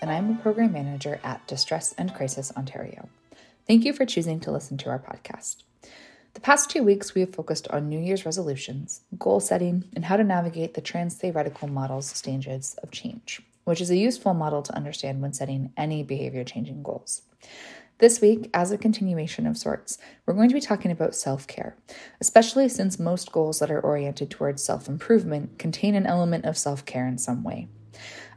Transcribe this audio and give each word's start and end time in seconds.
And 0.00 0.10
I'm 0.10 0.30
a 0.30 0.42
program 0.42 0.72
manager 0.72 1.20
at 1.24 1.46
Distress 1.46 1.94
and 1.96 2.14
Crisis 2.14 2.52
Ontario. 2.56 3.08
Thank 3.66 3.84
you 3.84 3.92
for 3.92 4.04
choosing 4.04 4.38
to 4.40 4.50
listen 4.50 4.76
to 4.78 4.90
our 4.90 4.98
podcast. 4.98 5.62
The 6.34 6.40
past 6.40 6.70
two 6.70 6.82
weeks, 6.82 7.14
we 7.14 7.22
have 7.22 7.34
focused 7.34 7.66
on 7.68 7.88
New 7.88 7.98
Year's 7.98 8.26
resolutions, 8.26 9.00
goal 9.18 9.40
setting, 9.40 9.84
and 9.94 10.04
how 10.04 10.16
to 10.16 10.24
navigate 10.24 10.74
the 10.74 10.80
trans 10.80 11.14
theoretical 11.14 11.66
model's 11.66 12.10
stages 12.10 12.76
of 12.82 12.90
change, 12.90 13.40
which 13.64 13.80
is 13.80 13.90
a 13.90 13.96
useful 13.96 14.34
model 14.34 14.62
to 14.62 14.76
understand 14.76 15.22
when 15.22 15.32
setting 15.32 15.72
any 15.76 16.02
behavior 16.02 16.44
changing 16.44 16.82
goals. 16.82 17.22
This 17.98 18.20
week, 18.20 18.50
as 18.52 18.70
a 18.72 18.78
continuation 18.78 19.46
of 19.46 19.58
sorts, 19.58 19.98
we're 20.26 20.34
going 20.34 20.48
to 20.48 20.54
be 20.54 20.60
talking 20.60 20.90
about 20.90 21.14
self 21.14 21.46
care, 21.46 21.76
especially 22.20 22.68
since 22.68 22.98
most 22.98 23.32
goals 23.32 23.58
that 23.60 23.70
are 23.70 23.80
oriented 23.80 24.30
towards 24.30 24.62
self 24.62 24.88
improvement 24.88 25.58
contain 25.58 25.94
an 25.94 26.06
element 26.06 26.44
of 26.44 26.58
self 26.58 26.84
care 26.84 27.06
in 27.06 27.18
some 27.18 27.42
way. 27.42 27.68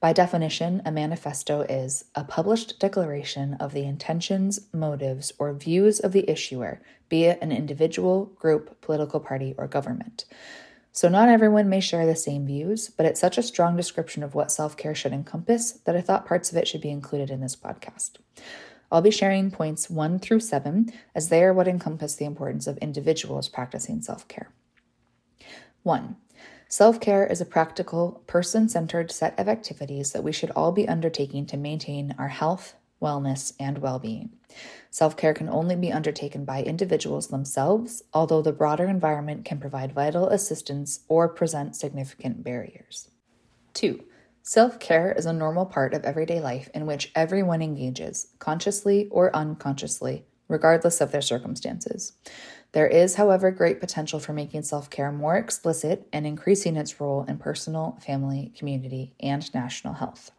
By 0.00 0.12
definition, 0.12 0.82
a 0.84 0.92
manifesto 0.92 1.62
is 1.62 2.04
a 2.14 2.22
published 2.22 2.78
declaration 2.78 3.54
of 3.54 3.72
the 3.72 3.84
intentions, 3.84 4.68
motives, 4.72 5.32
or 5.38 5.52
views 5.54 5.98
of 5.98 6.12
the 6.12 6.30
issuer, 6.30 6.80
be 7.08 7.24
it 7.24 7.38
an 7.40 7.50
individual, 7.50 8.26
group, 8.36 8.80
political 8.80 9.18
party, 9.18 9.54
or 9.58 9.66
government. 9.66 10.24
So, 10.92 11.08
not 11.08 11.28
everyone 11.28 11.68
may 11.68 11.80
share 11.80 12.06
the 12.06 12.14
same 12.14 12.46
views, 12.46 12.90
but 12.90 13.06
it's 13.06 13.20
such 13.20 13.38
a 13.38 13.42
strong 13.42 13.76
description 13.76 14.22
of 14.22 14.34
what 14.34 14.52
self 14.52 14.76
care 14.76 14.94
should 14.94 15.12
encompass 15.12 15.72
that 15.72 15.96
I 15.96 16.00
thought 16.02 16.26
parts 16.26 16.52
of 16.52 16.58
it 16.58 16.68
should 16.68 16.80
be 16.82 16.90
included 16.90 17.30
in 17.30 17.40
this 17.40 17.56
podcast. 17.56 18.16
I'll 18.90 19.02
be 19.02 19.10
sharing 19.10 19.50
points 19.50 19.90
one 19.90 20.18
through 20.18 20.40
seven, 20.40 20.92
as 21.14 21.28
they 21.28 21.44
are 21.44 21.52
what 21.52 21.68
encompass 21.68 22.14
the 22.14 22.24
importance 22.24 22.66
of 22.66 22.78
individuals 22.78 23.48
practicing 23.48 24.00
self 24.00 24.26
care. 24.28 24.50
One, 25.82 26.16
self 26.68 27.00
care 27.00 27.26
is 27.26 27.40
a 27.40 27.46
practical, 27.46 28.22
person 28.26 28.68
centered 28.68 29.10
set 29.10 29.38
of 29.38 29.48
activities 29.48 30.12
that 30.12 30.24
we 30.24 30.32
should 30.32 30.50
all 30.52 30.72
be 30.72 30.88
undertaking 30.88 31.46
to 31.46 31.56
maintain 31.56 32.14
our 32.18 32.28
health, 32.28 32.74
wellness, 33.00 33.52
and 33.60 33.78
well 33.78 33.98
being. 33.98 34.30
Self 34.90 35.16
care 35.16 35.34
can 35.34 35.48
only 35.48 35.76
be 35.76 35.92
undertaken 35.92 36.44
by 36.44 36.62
individuals 36.62 37.28
themselves, 37.28 38.02
although 38.14 38.42
the 38.42 38.52
broader 38.52 38.86
environment 38.86 39.44
can 39.44 39.60
provide 39.60 39.92
vital 39.92 40.28
assistance 40.28 41.00
or 41.08 41.28
present 41.28 41.76
significant 41.76 42.42
barriers. 42.42 43.10
Two, 43.74 44.04
self 44.48 44.80
care 44.80 45.12
is 45.12 45.26
a 45.26 45.32
normal 45.34 45.66
part 45.66 45.92
of 45.92 46.02
everyday 46.04 46.40
life 46.40 46.70
in 46.72 46.86
which 46.86 47.12
everyone 47.14 47.60
engages, 47.60 48.28
consciously 48.38 49.06
or 49.10 49.34
unconsciously, 49.36 50.24
regardless 50.48 51.02
of 51.02 51.12
their 51.12 51.20
circumstances. 51.20 52.14
There 52.72 52.86
is, 52.86 53.16
however, 53.16 53.50
great 53.50 53.78
potential 53.78 54.18
for 54.18 54.32
making 54.32 54.62
self 54.62 54.88
care 54.88 55.12
more 55.12 55.36
explicit 55.36 56.08
and 56.14 56.26
increasing 56.26 56.76
its 56.76 56.98
role 56.98 57.26
in 57.28 57.36
personal, 57.36 57.98
family, 58.00 58.54
community, 58.56 59.12
and 59.20 59.52
national 59.52 59.92
health. 59.92 60.30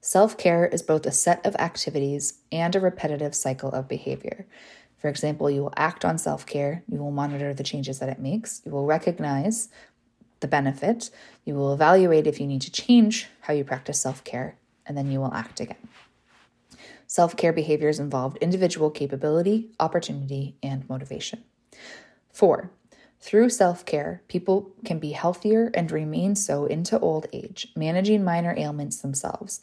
Self 0.00 0.38
care 0.38 0.64
is 0.64 0.80
both 0.80 1.04
a 1.04 1.12
set 1.12 1.44
of 1.44 1.54
activities 1.56 2.38
and 2.50 2.74
a 2.74 2.80
repetitive 2.80 3.34
cycle 3.34 3.72
of 3.72 3.88
behavior. 3.88 4.46
For 4.96 5.08
example, 5.08 5.50
you 5.50 5.60
will 5.62 5.74
act 5.76 6.06
on 6.06 6.16
self 6.16 6.46
care, 6.46 6.82
you 6.88 6.98
will 6.98 7.10
monitor 7.10 7.52
the 7.52 7.62
changes 7.62 7.98
that 7.98 8.08
it 8.08 8.20
makes, 8.20 8.62
you 8.64 8.72
will 8.72 8.86
recognize 8.86 9.68
the 10.42 10.48
benefit, 10.48 11.10
you 11.46 11.54
will 11.54 11.72
evaluate 11.72 12.26
if 12.26 12.38
you 12.38 12.46
need 12.46 12.60
to 12.62 12.70
change 12.70 13.28
how 13.40 13.54
you 13.54 13.64
practice 13.64 14.00
self 14.00 14.22
care, 14.24 14.56
and 14.84 14.96
then 14.96 15.10
you 15.10 15.18
will 15.18 15.32
act 15.32 15.58
again. 15.58 15.88
Self 17.06 17.36
care 17.36 17.52
behaviors 17.52 17.98
involved 17.98 18.36
individual 18.38 18.90
capability, 18.90 19.70
opportunity, 19.80 20.56
and 20.62 20.88
motivation. 20.88 21.44
Four, 22.32 22.70
through 23.20 23.50
self 23.50 23.86
care, 23.86 24.22
people 24.28 24.72
can 24.84 24.98
be 24.98 25.12
healthier 25.12 25.70
and 25.74 25.90
remain 25.90 26.34
so 26.34 26.66
into 26.66 26.98
old 26.98 27.26
age, 27.32 27.68
managing 27.76 28.24
minor 28.24 28.54
ailments 28.56 29.00
themselves. 29.00 29.60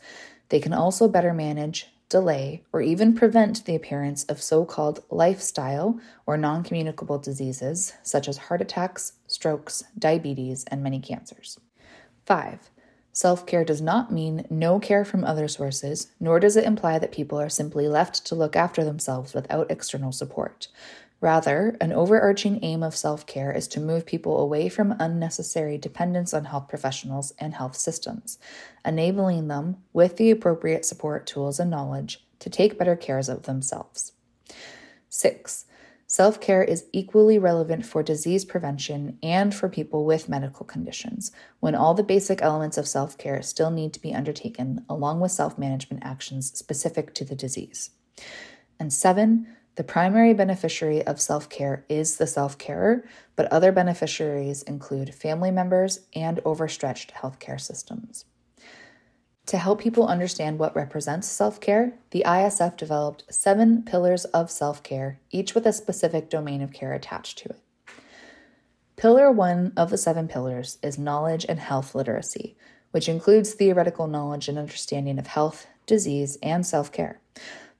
They 0.49 0.59
can 0.59 0.73
also 0.73 1.07
better 1.07 1.33
manage, 1.33 1.87
delay, 2.09 2.63
or 2.73 2.81
even 2.81 3.13
prevent 3.13 3.63
the 3.65 3.75
appearance 3.75 4.23
of 4.25 4.41
so 4.41 4.65
called 4.65 5.03
lifestyle 5.09 5.99
or 6.25 6.37
non 6.37 6.63
communicable 6.63 7.19
diseases 7.19 7.93
such 8.03 8.27
as 8.27 8.37
heart 8.37 8.61
attacks, 8.61 9.13
strokes, 9.27 9.83
diabetes, 9.97 10.65
and 10.65 10.83
many 10.83 10.99
cancers. 10.99 11.59
Five, 12.25 12.69
Self 13.11 13.45
care 13.45 13.65
does 13.65 13.81
not 13.81 14.13
mean 14.13 14.45
no 14.49 14.79
care 14.79 15.03
from 15.03 15.23
other 15.23 15.47
sources, 15.47 16.07
nor 16.19 16.39
does 16.39 16.55
it 16.55 16.63
imply 16.63 16.99
that 16.99 17.11
people 17.11 17.39
are 17.39 17.49
simply 17.49 17.87
left 17.87 18.25
to 18.27 18.35
look 18.35 18.55
after 18.55 18.83
themselves 18.83 19.33
without 19.33 19.71
external 19.71 20.11
support. 20.11 20.67
Rather, 21.21 21.75
an 21.81 21.91
overarching 21.91 22.59
aim 22.63 22.81
of 22.81 22.95
self 22.95 23.25
care 23.25 23.51
is 23.51 23.67
to 23.67 23.81
move 23.81 24.05
people 24.05 24.39
away 24.39 24.69
from 24.69 24.95
unnecessary 24.99 25.77
dependence 25.77 26.33
on 26.33 26.45
health 26.45 26.67
professionals 26.69 27.33
and 27.39 27.53
health 27.55 27.75
systems, 27.75 28.39
enabling 28.85 29.47
them, 29.47 29.77
with 29.91 30.15
the 30.17 30.31
appropriate 30.31 30.85
support 30.85 31.25
tools 31.25 31.59
and 31.59 31.69
knowledge, 31.69 32.25
to 32.39 32.49
take 32.49 32.77
better 32.77 32.95
care 32.95 33.19
of 33.19 33.43
themselves. 33.43 34.13
6. 35.09 35.65
Self 36.07 36.41
care 36.41 36.63
is 36.63 36.85
equally 36.91 37.37
relevant 37.37 37.85
for 37.85 38.01
disease 38.01 38.43
prevention 38.43 39.19
and 39.21 39.53
for 39.53 39.69
people 39.69 40.05
with 40.05 40.27
medical 40.27 40.65
conditions, 40.65 41.31
when 41.59 41.75
all 41.75 41.93
the 41.93 42.01
basic 42.01 42.41
elements 42.41 42.77
of 42.77 42.87
self 42.87 43.17
care 43.17 43.41
still 43.43 43.69
need 43.69 43.93
to 43.93 44.01
be 44.01 44.13
undertaken, 44.13 44.85
along 44.89 45.19
with 45.19 45.31
self 45.31 45.57
management 45.57 46.03
actions 46.03 46.57
specific 46.57 47.13
to 47.13 47.25
the 47.25 47.35
disease. 47.35 47.91
And 48.79 48.91
seven, 48.91 49.45
The 49.79 49.85
primary 49.85 50.33
beneficiary 50.33 51.07
of 51.07 51.21
self 51.21 51.47
care 51.47 51.85
is 51.87 52.17
the 52.17 52.27
self 52.27 52.57
carer, 52.57 53.05
but 53.37 53.49
other 53.49 53.71
beneficiaries 53.71 54.61
include 54.63 55.15
family 55.15 55.51
members 55.51 56.01
and 56.13 56.41
overstretched 56.43 57.13
healthcare 57.13 57.61
systems. 57.61 58.25
To 59.45 59.57
help 59.57 59.79
people 59.79 60.05
understand 60.05 60.59
what 60.59 60.75
represents 60.75 61.29
self 61.29 61.61
care, 61.61 61.93
the 62.11 62.25
ISF 62.27 62.75
developed 62.75 63.23
seven 63.33 63.83
pillars 63.83 64.25
of 64.25 64.51
self 64.51 64.83
care, 64.83 65.21
each 65.31 65.55
with 65.55 65.65
a 65.65 65.71
specific 65.71 66.29
domain 66.29 66.61
of 66.61 66.73
care 66.73 66.91
attached 66.91 67.37
to 67.37 67.49
it. 67.51 67.61
Pillar 68.97 69.31
one 69.31 69.71
of 69.77 69.91
the 69.91 69.97
seven 69.97 70.27
pillars 70.27 70.77
is 70.83 70.99
knowledge 70.99 71.45
and 71.47 71.57
health 71.57 71.95
literacy, 71.95 72.57
which 72.91 73.07
includes 73.07 73.53
theoretical 73.53 74.07
knowledge 74.07 74.49
and 74.49 74.59
understanding 74.59 75.17
of 75.17 75.27
health, 75.27 75.67
disease, 75.85 76.37
and 76.43 76.65
self 76.67 76.91
care. 76.91 77.21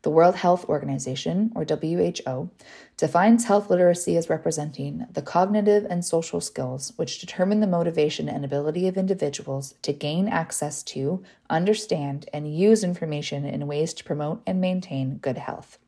The 0.02 0.10
World 0.10 0.36
Health 0.36 0.64
Organization, 0.70 1.52
or 1.56 1.66
WHO, 1.66 2.50
defines 2.96 3.46
health 3.46 3.70
literacy 3.70 4.16
as 4.16 4.30
representing 4.30 5.06
the 5.12 5.22
cognitive 5.22 5.86
and 5.90 6.06
social 6.06 6.40
skills 6.40 6.94
which 6.96 7.20
determine 7.20 7.60
the 7.60 7.68
motivation 7.68 8.30
and 8.30 8.46
ability 8.46 8.88
of 8.88 8.98
individuals 8.98 9.76
to 9.82 9.92
gain 9.92 10.30
access 10.30 10.84
to, 10.84 11.22
understand, 11.50 12.30
and 12.32 12.56
use 12.56 12.82
information 12.82 13.44
in 13.44 13.68
ways 13.68 13.94
to 13.96 14.06
promote 14.06 14.42
and 14.48 14.62
maintain 14.62 15.18
good 15.18 15.38
health. 15.38 15.80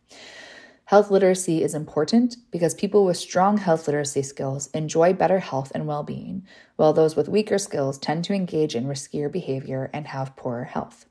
Health 0.91 1.09
literacy 1.09 1.63
is 1.63 1.73
important 1.73 2.35
because 2.51 2.73
people 2.73 3.05
with 3.05 3.15
strong 3.15 3.59
health 3.59 3.87
literacy 3.87 4.23
skills 4.23 4.69
enjoy 4.73 5.13
better 5.13 5.39
health 5.39 5.71
and 5.73 5.87
well 5.87 6.03
being, 6.03 6.45
while 6.75 6.91
those 6.91 7.15
with 7.15 7.29
weaker 7.29 7.57
skills 7.57 7.97
tend 7.97 8.25
to 8.25 8.33
engage 8.33 8.75
in 8.75 8.83
riskier 8.87 9.31
behavior 9.31 9.89
and 9.93 10.07
have 10.07 10.35
poorer 10.35 10.65
health. 10.65 11.05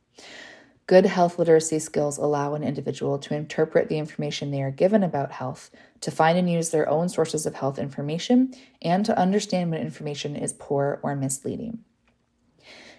Good 0.90 1.06
health 1.06 1.38
literacy 1.38 1.78
skills 1.78 2.18
allow 2.18 2.54
an 2.54 2.64
individual 2.64 3.16
to 3.20 3.36
interpret 3.36 3.88
the 3.88 3.98
information 3.98 4.50
they 4.50 4.60
are 4.60 4.72
given 4.72 5.04
about 5.04 5.30
health, 5.30 5.70
to 6.00 6.10
find 6.10 6.36
and 6.36 6.50
use 6.50 6.70
their 6.70 6.88
own 6.88 7.08
sources 7.08 7.46
of 7.46 7.54
health 7.54 7.78
information, 7.78 8.52
and 8.82 9.06
to 9.06 9.16
understand 9.16 9.70
when 9.70 9.80
information 9.80 10.34
is 10.34 10.52
poor 10.52 10.98
or 11.04 11.14
misleading. 11.14 11.84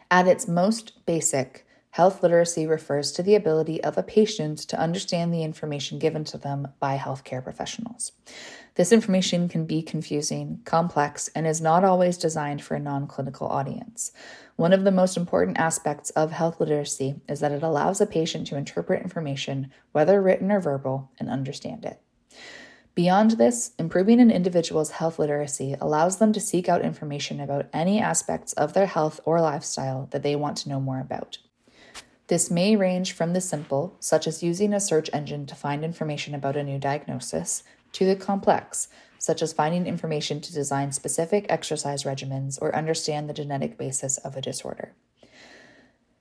At 0.09 0.25
its 0.25 0.47
most 0.47 1.05
basic, 1.05 1.67
health 1.91 2.23
literacy 2.23 2.65
refers 2.65 3.11
to 3.11 3.21
the 3.21 3.35
ability 3.35 3.83
of 3.83 3.97
a 3.97 4.03
patient 4.03 4.57
to 4.59 4.79
understand 4.79 5.33
the 5.33 5.43
information 5.43 5.99
given 5.99 6.23
to 6.23 6.37
them 6.37 6.67
by 6.79 6.97
healthcare 6.97 7.43
professionals. 7.43 8.13
This 8.75 8.93
information 8.93 9.49
can 9.49 9.65
be 9.65 9.81
confusing, 9.81 10.61
complex, 10.63 11.29
and 11.35 11.45
is 11.45 11.59
not 11.59 11.83
always 11.83 12.17
designed 12.17 12.63
for 12.63 12.75
a 12.75 12.79
non 12.79 13.07
clinical 13.07 13.47
audience. 13.47 14.13
One 14.55 14.71
of 14.71 14.85
the 14.85 14.91
most 14.91 15.17
important 15.17 15.59
aspects 15.59 16.09
of 16.11 16.31
health 16.31 16.61
literacy 16.61 17.19
is 17.27 17.41
that 17.41 17.51
it 17.51 17.63
allows 17.63 17.99
a 17.99 18.05
patient 18.05 18.47
to 18.47 18.57
interpret 18.57 19.01
information, 19.01 19.71
whether 19.91 20.21
written 20.21 20.51
or 20.51 20.61
verbal, 20.61 21.11
and 21.19 21.29
understand 21.29 21.83
it. 21.83 22.01
Beyond 22.95 23.31
this, 23.31 23.71
improving 23.79 24.19
an 24.19 24.31
individual's 24.31 24.91
health 24.91 25.17
literacy 25.17 25.75
allows 25.79 26.17
them 26.17 26.31
to 26.33 26.39
seek 26.39 26.69
out 26.69 26.81
information 26.81 27.39
about 27.39 27.67
any 27.73 27.99
aspects 27.99 28.53
of 28.53 28.73
their 28.73 28.85
health 28.85 29.19
or 29.25 29.41
lifestyle 29.41 30.07
that 30.11 30.23
they 30.23 30.35
want 30.35 30.57
to 30.57 30.69
know 30.69 30.79
more 30.79 30.99
about. 30.99 31.37
This 32.31 32.49
may 32.49 32.77
range 32.77 33.11
from 33.11 33.33
the 33.33 33.41
simple, 33.41 33.97
such 33.99 34.25
as 34.25 34.41
using 34.41 34.71
a 34.71 34.79
search 34.79 35.09
engine 35.11 35.45
to 35.47 35.53
find 35.53 35.83
information 35.83 36.33
about 36.33 36.55
a 36.55 36.63
new 36.63 36.79
diagnosis, 36.79 37.63
to 37.91 38.05
the 38.05 38.15
complex, 38.15 38.87
such 39.19 39.41
as 39.41 39.51
finding 39.51 39.85
information 39.85 40.39
to 40.39 40.53
design 40.53 40.93
specific 40.93 41.45
exercise 41.49 42.03
regimens 42.03 42.57
or 42.61 42.73
understand 42.73 43.27
the 43.27 43.33
genetic 43.33 43.77
basis 43.77 44.17
of 44.19 44.37
a 44.37 44.41
disorder. 44.41 44.93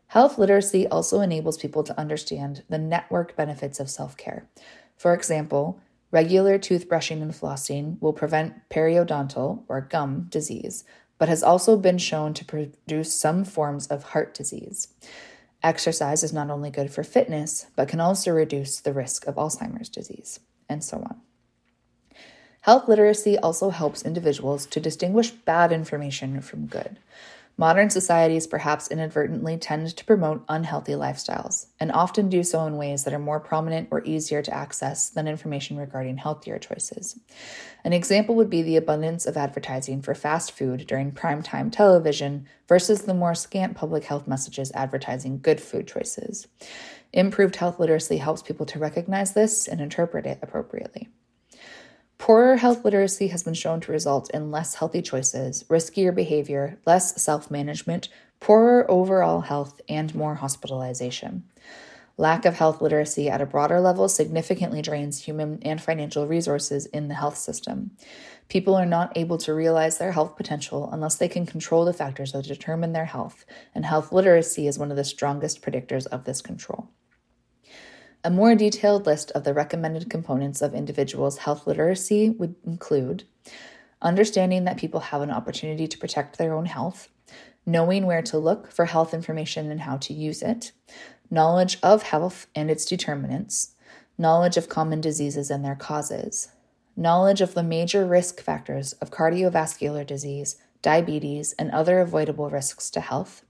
Health 0.09 0.37
literacy 0.37 0.89
also 0.89 1.21
enables 1.21 1.57
people 1.59 1.85
to 1.85 1.97
understand 1.97 2.65
the 2.69 2.77
network 2.77 3.37
benefits 3.37 3.79
of 3.79 3.89
self 3.89 4.17
care. 4.17 4.49
For 4.97 5.15
example, 5.15 5.79
regular 6.11 6.59
toothbrushing 6.59 7.23
and 7.23 7.31
flossing 7.31 8.01
will 8.01 8.13
prevent 8.13 8.69
periodontal 8.69 9.63
or 9.69 9.81
gum 9.81 10.27
disease, 10.29 10.83
but 11.19 11.29
has 11.29 11.45
also 11.45 11.77
been 11.77 11.99
shown 11.99 12.35
to 12.35 12.45
produce 12.45 13.15
some 13.15 13.45
forms 13.45 13.87
of 13.87 14.03
heart 14.03 14.35
disease. 14.35 14.89
Exercise 15.63 16.23
is 16.23 16.33
not 16.33 16.51
only 16.51 16.71
good 16.71 16.91
for 16.91 17.03
fitness, 17.03 17.67
but 17.77 17.89
can 17.89 18.01
also 18.01 18.33
reduce 18.33 18.81
the 18.81 18.93
risk 18.93 19.27
of 19.27 19.35
Alzheimer's 19.35 19.89
disease, 19.89 20.41
and 20.69 20.83
so 20.83 20.99
on. 20.99 21.21
Health 22.63 22.89
literacy 22.89 23.39
also 23.39 23.71
helps 23.71 24.03
individuals 24.03 24.67
to 24.67 24.81
distinguish 24.81 25.31
bad 25.31 25.73
information 25.73 26.41
from 26.41 26.67
good. 26.67 26.99
Modern 27.61 27.91
societies 27.91 28.47
perhaps 28.47 28.89
inadvertently 28.89 29.59
tend 29.59 29.95
to 29.95 30.05
promote 30.07 30.47
unhealthy 30.49 30.93
lifestyles, 30.93 31.67
and 31.79 31.93
often 31.93 32.31
do 32.31 32.43
so 32.43 32.65
in 32.65 32.79
ways 32.79 33.05
that 33.05 33.13
are 33.13 33.19
more 33.19 33.39
prominent 33.39 33.89
or 33.91 34.03
easier 34.07 34.41
to 34.41 34.55
access 34.55 35.11
than 35.11 35.29
information 35.29 35.77
regarding 35.77 36.17
healthier 36.17 36.59
choices. 36.59 37.21
An 37.85 37.93
example 37.93 38.35
would 38.35 38.49
be 38.49 38.63
the 38.63 38.79
abundance 38.79 39.27
of 39.27 39.37
advertising 39.37 40.01
for 40.01 40.15
fast 40.15 40.53
food 40.53 40.87
during 40.87 41.13
primetime 41.13 41.71
television 41.71 42.47
versus 42.67 43.03
the 43.03 43.13
more 43.13 43.35
scant 43.35 43.77
public 43.77 44.05
health 44.05 44.27
messages 44.27 44.73
advertising 44.75 45.39
good 45.39 45.61
food 45.61 45.87
choices. 45.87 46.49
Improved 47.13 47.57
health 47.57 47.79
literacy 47.79 48.17
helps 48.17 48.41
people 48.41 48.65
to 48.65 48.79
recognize 48.79 49.35
this 49.35 49.69
and 49.69 49.83
interpret 49.83 50.25
it 50.25 50.39
appropriately. 50.41 51.11
Poorer 52.21 52.57
health 52.57 52.85
literacy 52.85 53.29
has 53.29 53.45
been 53.45 53.55
shown 53.55 53.81
to 53.81 53.93
result 53.93 54.29
in 54.35 54.51
less 54.51 54.75
healthy 54.75 55.01
choices, 55.01 55.65
riskier 55.71 56.15
behavior, 56.15 56.79
less 56.85 57.21
self 57.21 57.51
management, 57.51 58.11
poorer 58.41 58.89
overall 58.91 59.41
health, 59.41 59.81
and 59.89 60.15
more 60.15 60.35
hospitalization. 60.35 61.45
Lack 62.19 62.45
of 62.45 62.59
health 62.59 62.83
literacy 62.83 63.31
at 63.31 63.41
a 63.41 63.47
broader 63.47 63.81
level 63.81 64.07
significantly 64.07 64.83
drains 64.83 65.25
human 65.25 65.61
and 65.63 65.81
financial 65.81 66.27
resources 66.27 66.85
in 66.85 67.09
the 67.09 67.15
health 67.15 67.39
system. 67.39 67.93
People 68.51 68.75
are 68.75 68.85
not 68.85 69.17
able 69.17 69.39
to 69.39 69.55
realize 69.55 69.97
their 69.97 70.13
health 70.13 70.37
potential 70.37 70.91
unless 70.93 71.17
they 71.17 71.29
can 71.29 71.47
control 71.47 71.87
the 71.87 71.95
factors 71.95 72.33
that 72.33 72.45
determine 72.45 72.93
their 72.93 73.07
health, 73.07 73.47
and 73.75 73.87
health 73.87 74.13
literacy 74.13 74.67
is 74.67 74.79
one 74.79 74.91
of 74.91 74.99
the 74.99 75.05
strongest 75.05 75.63
predictors 75.63 76.07
of 76.09 76.25
this 76.25 76.43
control. 76.43 76.91
A 78.23 78.31
more 78.31 78.55
detailed 78.55 79.07
list 79.07 79.31
of 79.31 79.45
the 79.45 79.55
recommended 79.55 80.11
components 80.11 80.61
of 80.61 80.75
individuals' 80.75 81.39
health 81.39 81.67
literacy 81.67 82.29
would 82.29 82.55
include 82.67 83.25
understanding 84.03 84.65
that 84.65 84.77
people 84.77 85.01
have 85.01 85.23
an 85.23 85.31
opportunity 85.31 85.89
to 85.89 85.97
protect 85.97 86.37
their 86.37 86.53
own 86.53 86.67
health, 86.67 87.09
knowing 87.65 88.05
where 88.05 88.21
to 88.21 88.37
look 88.37 88.71
for 88.71 88.85
health 88.85 89.15
information 89.15 89.71
and 89.71 89.81
how 89.81 89.97
to 89.97 90.13
use 90.13 90.43
it, 90.43 90.73
knowledge 91.31 91.79
of 91.83 92.03
health 92.03 92.47
and 92.55 92.71
its 92.71 92.85
determinants, 92.85 93.75
knowledge 94.19 94.59
of 94.59 94.69
common 94.69 95.01
diseases 95.01 95.51
and 95.51 95.65
their 95.65 95.75
causes, 95.75 96.49
knowledge 96.95 97.41
of 97.41 97.55
the 97.55 97.63
major 97.63 98.05
risk 98.05 98.43
factors 98.43 98.93
of 98.95 99.11
cardiovascular 99.11 100.07
disease, 100.07 100.59
diabetes, 100.83 101.55
and 101.59 101.71
other 101.71 102.01
avoidable 102.01 102.51
risks 102.51 102.91
to 102.91 103.01
health, 103.01 103.47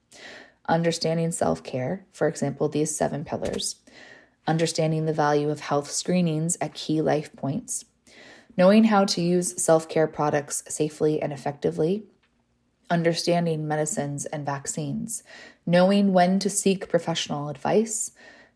understanding 0.69 1.33
self 1.33 1.65
care, 1.65 2.07
for 2.13 2.29
example, 2.29 2.69
these 2.69 2.95
seven 2.95 3.25
pillars 3.25 3.77
understanding 4.51 5.05
the 5.05 5.13
value 5.13 5.49
of 5.49 5.61
health 5.61 5.89
screenings 5.89 6.59
at 6.61 6.75
key 6.75 7.01
life 7.01 7.33
points, 7.37 7.85
knowing 8.57 8.83
how 8.83 9.05
to 9.05 9.21
use 9.21 9.63
self 9.63 9.89
care 9.89 10.09
products 10.09 10.65
safely 10.69 11.23
and 11.23 11.33
effectively, 11.33 12.03
understanding 12.91 13.69
medicines 13.69 14.27
and 14.27 14.45
vaccines, 14.45 15.23
knowing 15.65 16.13
when 16.13 16.41
to 16.41 16.51
seek 16.51 16.89
professional 16.89 17.49
advice, 17.49 18.11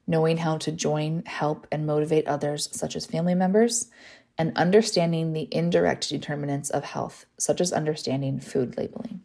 knowing 0.05 0.39
how 0.39 0.59
to 0.59 0.73
join, 0.73 1.23
help, 1.27 1.65
and 1.71 1.87
motivate 1.87 2.27
others, 2.27 2.69
such 2.73 2.97
as 2.97 3.07
family 3.07 3.37
members, 3.37 3.89
and 4.37 4.53
understanding 4.57 5.33
the 5.33 5.49
indirect 5.53 6.09
determinants 6.09 6.71
of 6.71 6.83
health, 6.83 7.25
such 7.39 7.61
as 7.61 7.73
understanding 7.73 8.41
food 8.41 8.77
labeling. 8.77 9.21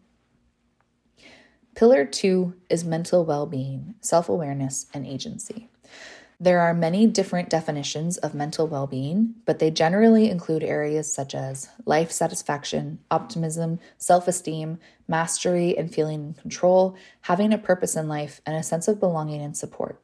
Pillar 1.73 2.05
two 2.05 2.53
is 2.69 2.83
mental 2.83 3.25
well 3.25 3.47
being, 3.47 3.95
self 4.01 4.29
awareness, 4.29 4.85
and 4.93 5.07
agency. 5.07 5.68
There 6.41 6.61
are 6.61 6.73
many 6.73 7.05
different 7.05 7.49
definitions 7.49 8.15
of 8.15 8.33
mental 8.33 8.65
well 8.65 8.87
being, 8.87 9.35
but 9.45 9.59
they 9.59 9.69
generally 9.69 10.29
include 10.29 10.63
areas 10.63 11.11
such 11.11 11.35
as 11.35 11.67
life 11.85 12.13
satisfaction, 12.13 12.99
optimism, 13.11 13.79
self 13.97 14.25
esteem, 14.25 14.79
mastery 15.05 15.77
and 15.77 15.93
feeling 15.93 16.23
in 16.27 16.33
control, 16.35 16.95
having 17.23 17.51
a 17.51 17.57
purpose 17.57 17.97
in 17.97 18.07
life, 18.07 18.39
and 18.45 18.55
a 18.55 18.63
sense 18.63 18.87
of 18.87 19.01
belonging 19.01 19.41
and 19.41 19.57
support. 19.57 20.01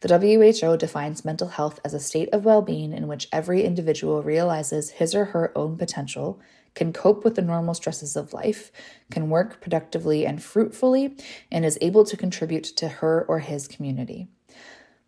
The 0.00 0.18
WHO 0.18 0.76
defines 0.76 1.24
mental 1.24 1.48
health 1.48 1.80
as 1.82 1.94
a 1.94 2.00
state 2.00 2.28
of 2.30 2.44
well 2.44 2.60
being 2.60 2.92
in 2.92 3.08
which 3.08 3.28
every 3.32 3.62
individual 3.64 4.22
realizes 4.22 4.90
his 4.90 5.14
or 5.14 5.26
her 5.26 5.50
own 5.56 5.78
potential, 5.78 6.38
can 6.74 6.92
cope 6.92 7.24
with 7.24 7.36
the 7.36 7.42
normal 7.42 7.72
stresses 7.72 8.16
of 8.16 8.34
life, 8.34 8.70
can 9.10 9.30
work 9.30 9.62
productively 9.62 10.26
and 10.26 10.42
fruitfully, 10.42 11.16
and 11.50 11.64
is 11.64 11.78
able 11.80 12.04
to 12.04 12.18
contribute 12.18 12.64
to 12.64 12.88
her 12.88 13.24
or 13.26 13.38
his 13.38 13.66
community. 13.66 14.28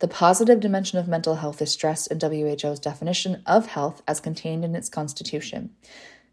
The 0.03 0.09
positive 0.09 0.59
dimension 0.59 0.99
of 0.99 1.07
mental 1.07 1.37
health 1.37 1.63
is 1.63 1.71
stressed 1.71 2.11
in 2.11 2.19
WHO's 2.19 2.81
definition 2.81 3.41
of 3.47 3.67
health 3.67 4.03
as 4.09 4.19
contained 4.19 4.65
in 4.65 4.75
its 4.75 4.89
constitution. 4.89 5.77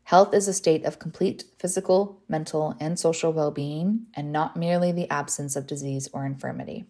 Health 0.05 0.33
is 0.33 0.47
a 0.47 0.55
state 0.55 0.85
of 0.85 0.97
complete 0.97 1.43
physical, 1.59 2.19
mental, 2.27 2.75
and 2.79 2.97
social 2.97 3.31
well 3.31 3.51
being, 3.51 4.07
and 4.15 4.31
not 4.31 4.57
merely 4.57 4.91
the 4.91 5.07
absence 5.11 5.55
of 5.55 5.67
disease 5.67 6.09
or 6.11 6.25
infirmity. 6.25 6.87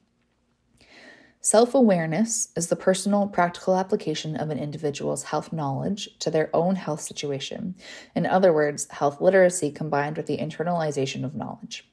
Self 1.42 1.76
awareness 1.76 2.48
is 2.56 2.68
the 2.68 2.78
personal, 2.78 3.28
practical 3.28 3.76
application 3.76 4.38
of 4.38 4.50
an 4.50 4.58
individual's 4.58 5.24
health 5.24 5.52
knowledge 5.52 6.18
to 6.20 6.32
their 6.32 6.50
own 6.54 6.78
health 6.78 7.02
situation. 7.02 7.76
In 8.16 8.26
other 8.26 8.54
words, 8.54 8.88
health 8.90 9.20
literacy 9.20 9.72
combined 9.72 10.16
with 10.16 10.28
the 10.28 10.38
internalization 10.38 11.26
of 11.26 11.36
knowledge. 11.36 11.90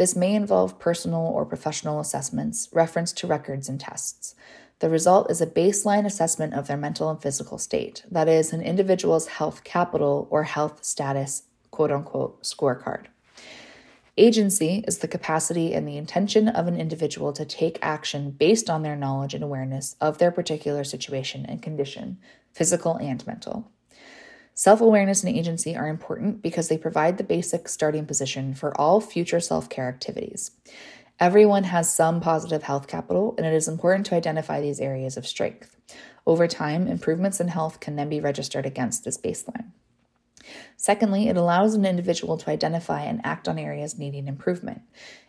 This 0.00 0.16
may 0.16 0.34
involve 0.34 0.78
personal 0.78 1.26
or 1.26 1.44
professional 1.44 2.00
assessments, 2.00 2.70
reference 2.72 3.12
to 3.12 3.26
records 3.26 3.68
and 3.68 3.78
tests. 3.78 4.34
The 4.78 4.88
result 4.88 5.30
is 5.30 5.42
a 5.42 5.46
baseline 5.46 6.06
assessment 6.06 6.54
of 6.54 6.68
their 6.68 6.78
mental 6.78 7.10
and 7.10 7.20
physical 7.20 7.58
state, 7.58 8.02
that 8.10 8.26
is, 8.26 8.54
an 8.54 8.62
individual's 8.62 9.26
health 9.26 9.62
capital 9.62 10.26
or 10.30 10.44
health 10.44 10.82
status, 10.86 11.42
quote 11.70 11.92
unquote, 11.92 12.42
scorecard. 12.44 13.08
Agency 14.16 14.82
is 14.88 15.00
the 15.00 15.06
capacity 15.06 15.74
and 15.74 15.86
the 15.86 15.98
intention 15.98 16.48
of 16.48 16.66
an 16.66 16.80
individual 16.80 17.34
to 17.34 17.44
take 17.44 17.78
action 17.82 18.30
based 18.30 18.70
on 18.70 18.82
their 18.82 18.96
knowledge 18.96 19.34
and 19.34 19.44
awareness 19.44 19.96
of 20.00 20.16
their 20.16 20.30
particular 20.30 20.82
situation 20.82 21.44
and 21.44 21.60
condition, 21.60 22.16
physical 22.54 22.96
and 22.96 23.26
mental. 23.26 23.70
Self 24.54 24.80
awareness 24.80 25.22
and 25.24 25.34
agency 25.36 25.76
are 25.76 25.88
important 25.88 26.42
because 26.42 26.68
they 26.68 26.76
provide 26.76 27.16
the 27.18 27.24
basic 27.24 27.68
starting 27.68 28.06
position 28.06 28.54
for 28.54 28.78
all 28.78 29.00
future 29.00 29.40
self 29.40 29.68
care 29.68 29.88
activities. 29.88 30.50
Everyone 31.18 31.64
has 31.64 31.92
some 31.92 32.20
positive 32.20 32.62
health 32.62 32.86
capital, 32.86 33.34
and 33.36 33.46
it 33.46 33.52
is 33.52 33.68
important 33.68 34.06
to 34.06 34.14
identify 34.14 34.60
these 34.60 34.80
areas 34.80 35.16
of 35.16 35.26
strength. 35.26 35.76
Over 36.26 36.46
time, 36.46 36.86
improvements 36.86 37.40
in 37.40 37.48
health 37.48 37.80
can 37.80 37.96
then 37.96 38.08
be 38.08 38.20
registered 38.20 38.66
against 38.66 39.04
this 39.04 39.18
baseline. 39.18 39.72
Secondly, 40.76 41.28
it 41.28 41.36
allows 41.36 41.74
an 41.74 41.84
individual 41.84 42.38
to 42.38 42.50
identify 42.50 43.02
and 43.02 43.20
act 43.24 43.48
on 43.48 43.58
areas 43.58 43.98
needing 43.98 44.28
improvement. 44.28 44.82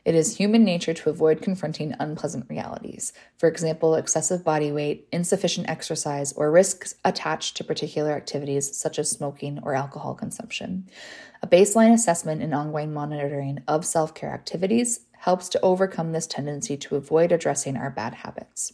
It 0.05 0.15
is 0.15 0.37
human 0.37 0.63
nature 0.63 0.93
to 0.93 1.09
avoid 1.09 1.41
confronting 1.41 1.93
unpleasant 1.99 2.45
realities, 2.49 3.13
for 3.37 3.47
example, 3.47 3.95
excessive 3.95 4.43
body 4.43 4.71
weight, 4.71 5.07
insufficient 5.11 5.69
exercise, 5.69 6.33
or 6.33 6.51
risks 6.51 6.95
attached 7.05 7.57
to 7.57 7.63
particular 7.63 8.11
activities 8.13 8.75
such 8.75 8.97
as 8.97 9.11
smoking 9.11 9.59
or 9.61 9.75
alcohol 9.75 10.15
consumption. 10.15 10.87
A 11.43 11.47
baseline 11.47 11.93
assessment 11.93 12.41
and 12.41 12.53
ongoing 12.53 12.93
monitoring 12.93 13.59
of 13.67 13.85
self 13.85 14.13
care 14.13 14.33
activities 14.33 15.01
helps 15.19 15.49
to 15.49 15.61
overcome 15.61 16.11
this 16.11 16.27
tendency 16.27 16.75
to 16.75 16.95
avoid 16.95 17.31
addressing 17.31 17.77
our 17.77 17.91
bad 17.91 18.13
habits. 18.15 18.73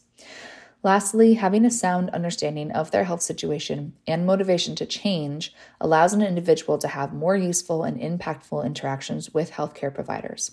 Lastly, 0.83 1.33
having 1.33 1.65
a 1.65 1.71
sound 1.71 2.11
understanding 2.11 2.71
of 2.71 2.91
their 2.91 3.03
health 3.03 3.21
situation 3.21 3.93
and 4.07 4.25
motivation 4.25 4.75
to 4.75 4.85
change 4.85 5.53
allows 5.81 6.13
an 6.13 6.21
individual 6.21 6.77
to 6.77 6.87
have 6.87 7.13
more 7.13 7.35
useful 7.35 7.83
and 7.83 7.99
impactful 7.99 8.63
interactions 8.63 9.33
with 9.33 9.51
healthcare 9.51 9.93
providers. 9.93 10.51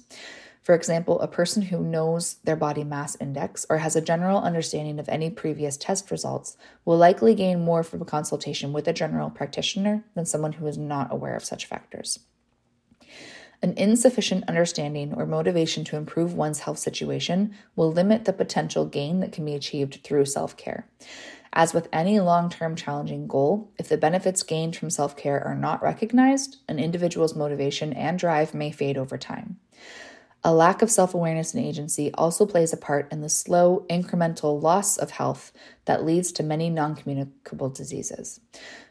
For 0.63 0.75
example, 0.75 1.21
a 1.21 1.29
person 1.29 1.61
who 1.61 1.85
knows 1.85 2.37
their 2.45 2.57
body 2.57 2.85
mass 2.85 3.19
index 3.21 3.67
or 3.69 3.79
has 3.79 3.97
a 3.97 4.01
general 4.01 4.41
understanding 4.41 4.99
of 4.99 5.11
any 5.11 5.29
previous 5.29 5.77
test 5.77 6.11
results 6.11 6.57
will 6.87 6.97
likely 6.97 7.35
gain 7.35 7.63
more 7.63 7.83
from 7.83 8.01
a 8.01 8.07
consultation 8.07 8.73
with 8.73 8.89
a 8.89 8.95
general 8.95 9.29
practitioner 9.29 10.05
than 10.15 10.25
someone 10.25 10.55
who 10.55 10.67
is 10.67 10.79
not 10.79 11.13
aware 11.13 11.37
of 11.37 11.45
such 11.45 11.67
factors. 11.67 12.21
An 13.65 13.73
insufficient 13.79 14.45
understanding 14.47 15.15
or 15.15 15.25
motivation 15.25 15.85
to 15.85 15.97
improve 15.97 16.35
one's 16.35 16.59
health 16.59 16.79
situation 16.79 17.55
will 17.75 17.91
limit 17.91 18.27
the 18.27 18.35
potential 18.35 18.85
gain 18.85 19.21
that 19.21 19.33
can 19.33 19.43
be 19.47 19.55
achieved 19.55 20.01
through 20.05 20.27
self 20.27 20.55
care. 20.59 20.87
As 21.51 21.73
with 21.73 21.89
any 21.91 22.21
long 22.21 22.51
term 22.51 22.77
challenging 22.77 23.27
goal, 23.27 23.73
if 23.79 23.89
the 23.89 23.97
benefits 23.97 24.43
gained 24.43 24.77
from 24.77 24.91
self 24.91 25.17
care 25.17 25.43
are 25.43 25.55
not 25.55 25.83
recognized, 25.83 26.59
an 26.69 26.79
individual's 26.79 27.35
motivation 27.35 27.95
and 27.95 28.19
drive 28.19 28.53
may 28.53 28.71
fade 28.71 28.99
over 28.99 29.17
time. 29.17 29.57
A 30.45 30.53
lack 30.53 30.83
of 30.83 30.91
self 30.91 31.15
awareness 31.15 31.55
and 31.55 31.65
agency 31.65 32.13
also 32.13 32.45
plays 32.45 32.75
a 32.75 32.77
part 32.77 33.11
in 33.11 33.23
the 33.23 33.31
slow, 33.31 33.87
incremental 33.89 34.61
loss 34.61 34.99
of 34.99 35.13
health 35.13 35.53
that 35.87 36.05
leads 36.05 36.33
to 36.33 36.43
many 36.43 36.69
non 36.69 36.95
communicable 36.95 37.71
diseases. 37.71 38.41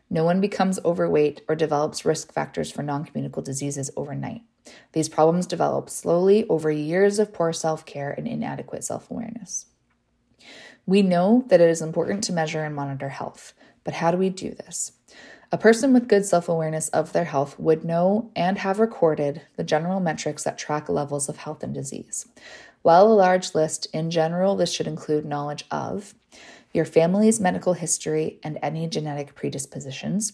No 0.09 0.23
one 0.23 0.41
becomes 0.41 0.79
overweight 0.83 1.41
or 1.47 1.53
develops 1.53 2.05
risk 2.05 2.33
factors 2.33 2.71
for 2.71 2.81
non 2.81 3.05
communicable 3.05 3.43
diseases 3.43 3.91
overnight. 3.95 4.41
These 4.93 5.09
problems 5.09 5.45
develop 5.45 5.89
slowly 5.89 6.47
over 6.47 6.71
years 6.71 7.19
of 7.19 7.33
poor 7.33 7.53
self 7.53 7.85
care 7.85 8.11
and 8.11 8.27
inadequate 8.27 8.83
self 8.83 9.09
awareness. 9.09 9.65
We 10.85 11.01
know 11.01 11.45
that 11.47 11.61
it 11.61 11.69
is 11.69 11.81
important 11.81 12.23
to 12.25 12.33
measure 12.33 12.63
and 12.63 12.75
monitor 12.75 13.09
health, 13.09 13.53
but 13.83 13.95
how 13.95 14.11
do 14.11 14.17
we 14.17 14.29
do 14.29 14.51
this? 14.51 14.91
A 15.51 15.57
person 15.57 15.93
with 15.93 16.07
good 16.07 16.25
self 16.25 16.49
awareness 16.49 16.89
of 16.89 17.13
their 17.13 17.25
health 17.25 17.59
would 17.59 17.85
know 17.85 18.31
and 18.35 18.57
have 18.57 18.79
recorded 18.79 19.43
the 19.55 19.63
general 19.63 19.99
metrics 19.99 20.43
that 20.43 20.57
track 20.57 20.89
levels 20.89 21.29
of 21.29 21.37
health 21.37 21.63
and 21.63 21.73
disease. 21.73 22.27
While 22.81 23.07
a 23.07 23.13
large 23.13 23.55
list, 23.55 23.87
in 23.93 24.11
general, 24.11 24.55
this 24.55 24.73
should 24.73 24.87
include 24.87 25.25
knowledge 25.25 25.65
of 25.71 26.15
your 26.73 26.85
family's 26.85 27.39
medical 27.39 27.73
history 27.73 28.39
and 28.43 28.57
any 28.61 28.87
genetic 28.87 29.35
predispositions, 29.35 30.33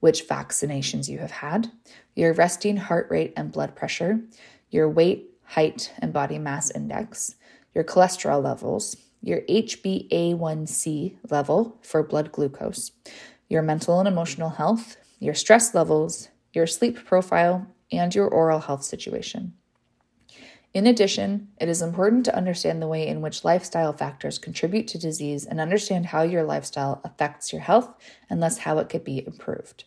which 0.00 0.28
vaccinations 0.28 1.08
you 1.08 1.18
have 1.18 1.30
had, 1.30 1.70
your 2.14 2.32
resting 2.32 2.76
heart 2.76 3.06
rate 3.10 3.32
and 3.36 3.52
blood 3.52 3.74
pressure, 3.74 4.20
your 4.70 4.88
weight, 4.88 5.30
height, 5.44 5.92
and 5.98 6.12
body 6.12 6.38
mass 6.38 6.70
index, 6.70 7.36
your 7.74 7.84
cholesterol 7.84 8.42
levels, 8.42 8.96
your 9.22 9.40
HbA1c 9.42 11.16
level 11.30 11.76
for 11.82 12.02
blood 12.02 12.30
glucose, 12.32 12.92
your 13.48 13.62
mental 13.62 13.98
and 13.98 14.08
emotional 14.08 14.50
health, 14.50 14.96
your 15.18 15.34
stress 15.34 15.74
levels, 15.74 16.28
your 16.52 16.66
sleep 16.66 17.04
profile, 17.04 17.66
and 17.90 18.14
your 18.14 18.28
oral 18.28 18.60
health 18.60 18.84
situation. 18.84 19.54
In 20.78 20.86
addition, 20.86 21.48
it 21.60 21.68
is 21.68 21.82
important 21.82 22.24
to 22.26 22.36
understand 22.36 22.80
the 22.80 22.86
way 22.86 23.04
in 23.04 23.20
which 23.20 23.44
lifestyle 23.44 23.92
factors 23.92 24.38
contribute 24.38 24.86
to 24.86 24.96
disease 24.96 25.44
and 25.44 25.58
understand 25.58 26.06
how 26.06 26.22
your 26.22 26.44
lifestyle 26.44 27.00
affects 27.02 27.52
your 27.52 27.62
health 27.62 27.92
and 28.30 28.40
thus 28.40 28.58
how 28.58 28.78
it 28.78 28.88
could 28.88 29.02
be 29.02 29.26
improved. 29.26 29.82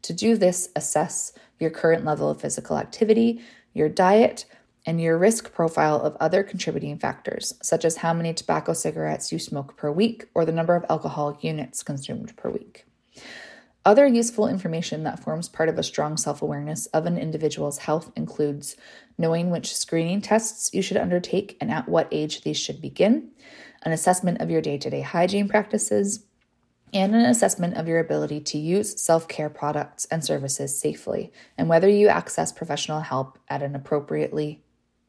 To 0.00 0.14
do 0.14 0.38
this, 0.38 0.70
assess 0.74 1.34
your 1.60 1.68
current 1.68 2.06
level 2.06 2.30
of 2.30 2.40
physical 2.40 2.78
activity, 2.78 3.42
your 3.74 3.90
diet, 3.90 4.46
and 4.86 5.02
your 5.02 5.18
risk 5.18 5.52
profile 5.52 6.00
of 6.00 6.16
other 6.18 6.42
contributing 6.42 6.98
factors, 6.98 7.52
such 7.60 7.84
as 7.84 7.98
how 7.98 8.14
many 8.14 8.32
tobacco 8.32 8.72
cigarettes 8.72 9.32
you 9.32 9.38
smoke 9.38 9.76
per 9.76 9.90
week 9.92 10.28
or 10.32 10.46
the 10.46 10.50
number 10.50 10.74
of 10.74 10.86
alcoholic 10.88 11.44
units 11.44 11.82
consumed 11.82 12.34
per 12.38 12.48
week. 12.48 12.86
Other 13.84 14.06
useful 14.06 14.46
information 14.46 15.02
that 15.02 15.18
forms 15.18 15.48
part 15.48 15.68
of 15.68 15.76
a 15.76 15.82
strong 15.82 16.16
self 16.16 16.40
awareness 16.40 16.86
of 16.86 17.04
an 17.04 17.18
individual's 17.18 17.78
health 17.78 18.12
includes 18.14 18.76
knowing 19.18 19.50
which 19.50 19.76
screening 19.76 20.20
tests 20.20 20.72
you 20.72 20.82
should 20.82 20.96
undertake 20.96 21.56
and 21.60 21.70
at 21.70 21.88
what 21.88 22.08
age 22.10 22.42
these 22.42 22.58
should 22.58 22.80
begin, 22.80 23.30
an 23.82 23.92
assessment 23.92 24.40
of 24.40 24.50
your 24.50 24.60
day 24.60 24.78
to 24.78 24.90
day 24.90 25.00
hygiene 25.00 25.48
practices, 25.48 26.24
and 26.92 27.14
an 27.14 27.24
assessment 27.24 27.76
of 27.76 27.88
your 27.88 27.98
ability 27.98 28.40
to 28.40 28.58
use 28.58 29.00
self 29.00 29.26
care 29.28 29.48
products 29.48 30.04
and 30.06 30.24
services 30.24 30.78
safely, 30.78 31.32
and 31.56 31.68
whether 31.68 31.88
you 31.88 32.08
access 32.08 32.52
professional 32.52 33.00
help 33.00 33.38
at 33.48 33.62
an 33.62 33.74
appropriately 33.74 34.62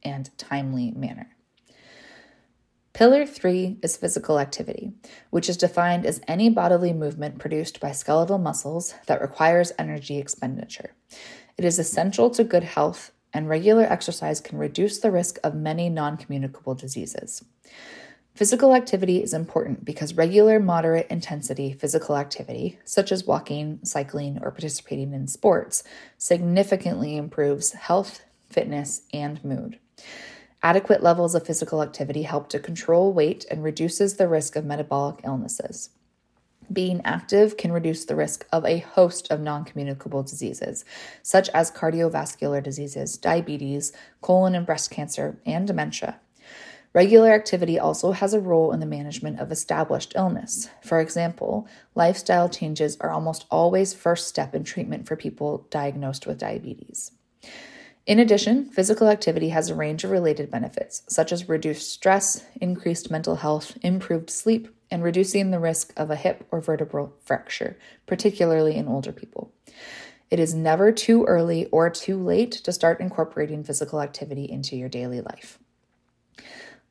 and 0.03 0.35
timely 0.37 0.91
manner. 0.91 1.35
Pillar 2.93 3.25
three 3.25 3.79
is 3.81 3.97
physical 3.97 4.39
activity, 4.39 4.93
which 5.31 5.49
is 5.49 5.57
defined 5.57 6.05
as 6.05 6.21
any 6.27 6.47
bodily 6.49 6.93
movement 6.93 7.39
produced 7.39 7.79
by 7.79 7.91
skeletal 7.91 8.37
muscles 8.37 8.93
that 9.07 9.19
requires 9.19 9.71
energy 9.79 10.19
expenditure. 10.19 10.93
It 11.57 11.65
is 11.65 11.79
essential 11.79 12.29
to 12.31 12.43
good 12.43 12.63
health, 12.63 13.11
and 13.33 13.49
regular 13.49 13.83
exercise 13.83 14.39
can 14.39 14.57
reduce 14.57 14.99
the 14.99 15.11
risk 15.11 15.39
of 15.43 15.55
many 15.55 15.89
non 15.89 16.17
communicable 16.17 16.75
diseases. 16.75 17.43
Physical 18.35 18.73
activity 18.73 19.21
is 19.21 19.33
important 19.33 19.85
because 19.85 20.15
regular 20.15 20.59
moderate 20.59 21.05
intensity 21.11 21.71
physical 21.71 22.17
activity, 22.17 22.79
such 22.83 23.11
as 23.11 23.27
walking, 23.27 23.79
cycling, 23.83 24.39
or 24.41 24.49
participating 24.49 25.13
in 25.13 25.27
sports, 25.27 25.83
significantly 26.17 27.15
improves 27.15 27.73
health, 27.73 28.23
fitness, 28.49 29.03
and 29.13 29.43
mood. 29.45 29.77
Adequate 30.63 31.03
levels 31.03 31.35
of 31.35 31.45
physical 31.45 31.83
activity 31.83 32.23
help 32.23 32.49
to 32.49 32.59
control 32.59 33.13
weight 33.13 33.45
and 33.51 33.63
reduces 33.63 34.15
the 34.15 34.27
risk 34.27 34.55
of 34.55 34.65
metabolic 34.65 35.19
illnesses. 35.23 35.89
Being 36.73 37.01
active 37.05 37.55
can 37.55 37.71
reduce 37.71 38.05
the 38.05 38.15
risk 38.15 38.47
of 38.51 38.65
a 38.65 38.79
host 38.79 39.31
of 39.31 39.39
non 39.39 39.63
communicable 39.63 40.23
diseases, 40.23 40.83
such 41.21 41.49
as 41.49 41.71
cardiovascular 41.71 42.63
diseases, 42.63 43.17
diabetes, 43.17 43.93
colon 44.21 44.55
and 44.55 44.65
breast 44.65 44.89
cancer, 44.89 45.37
and 45.45 45.67
dementia. 45.67 46.19
Regular 46.93 47.31
activity 47.31 47.77
also 47.79 48.11
has 48.11 48.33
a 48.33 48.39
role 48.39 48.71
in 48.71 48.79
the 48.79 48.85
management 48.85 49.39
of 49.39 49.51
established 49.51 50.13
illness. 50.15 50.69
For 50.83 50.99
example, 50.99 51.67
lifestyle 51.95 52.49
changes 52.49 52.97
are 53.01 53.11
almost 53.11 53.45
always 53.51 53.93
first 53.93 54.27
step 54.27 54.55
in 54.55 54.63
treatment 54.63 55.07
for 55.07 55.15
people 55.15 55.67
diagnosed 55.69 56.25
with 56.25 56.37
diabetes. 56.39 57.11
In 58.05 58.19
addition, 58.19 58.65
physical 58.65 59.07
activity 59.07 59.49
has 59.49 59.69
a 59.69 59.75
range 59.75 60.03
of 60.03 60.11
related 60.11 60.51
benefits, 60.51 61.03
such 61.07 61.31
as 61.31 61.47
reduced 61.47 61.91
stress, 61.91 62.43
increased 62.59 63.09
mental 63.09 63.37
health, 63.37 63.77
improved 63.81 64.29
sleep, 64.29 64.67
and 64.93 65.03
reducing 65.03 65.49
the 65.49 65.59
risk 65.59 65.91
of 65.97 66.11
a 66.11 66.15
hip 66.15 66.45
or 66.51 66.61
vertebral 66.61 67.15
fracture, 67.25 67.79
particularly 68.05 68.75
in 68.75 68.87
older 68.87 69.11
people. 69.11 69.51
It 70.29 70.39
is 70.39 70.53
never 70.53 70.91
too 70.91 71.25
early 71.25 71.65
or 71.71 71.89
too 71.89 72.15
late 72.15 72.51
to 72.51 72.71
start 72.71 72.99
incorporating 72.99 73.63
physical 73.63 73.99
activity 73.99 74.45
into 74.45 74.75
your 74.75 74.89
daily 74.89 75.19
life. 75.19 75.57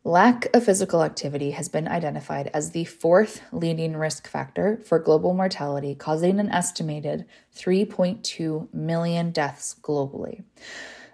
Lack 0.03 0.49
of 0.53 0.65
physical 0.65 1.05
activity 1.05 1.53
has 1.53 1.69
been 1.69 1.87
identified 1.87 2.51
as 2.53 2.73
the 2.73 2.87
fourth 2.87 3.41
leading 3.53 3.97
risk 3.97 4.27
factor 4.27 4.81
for 4.85 4.99
global 4.99 5.33
mortality, 5.33 5.95
causing 5.95 6.41
an 6.41 6.49
estimated 6.49 7.25
3.2 7.57 8.75
million 8.75 9.31
deaths 9.31 9.77
globally. 9.81 10.43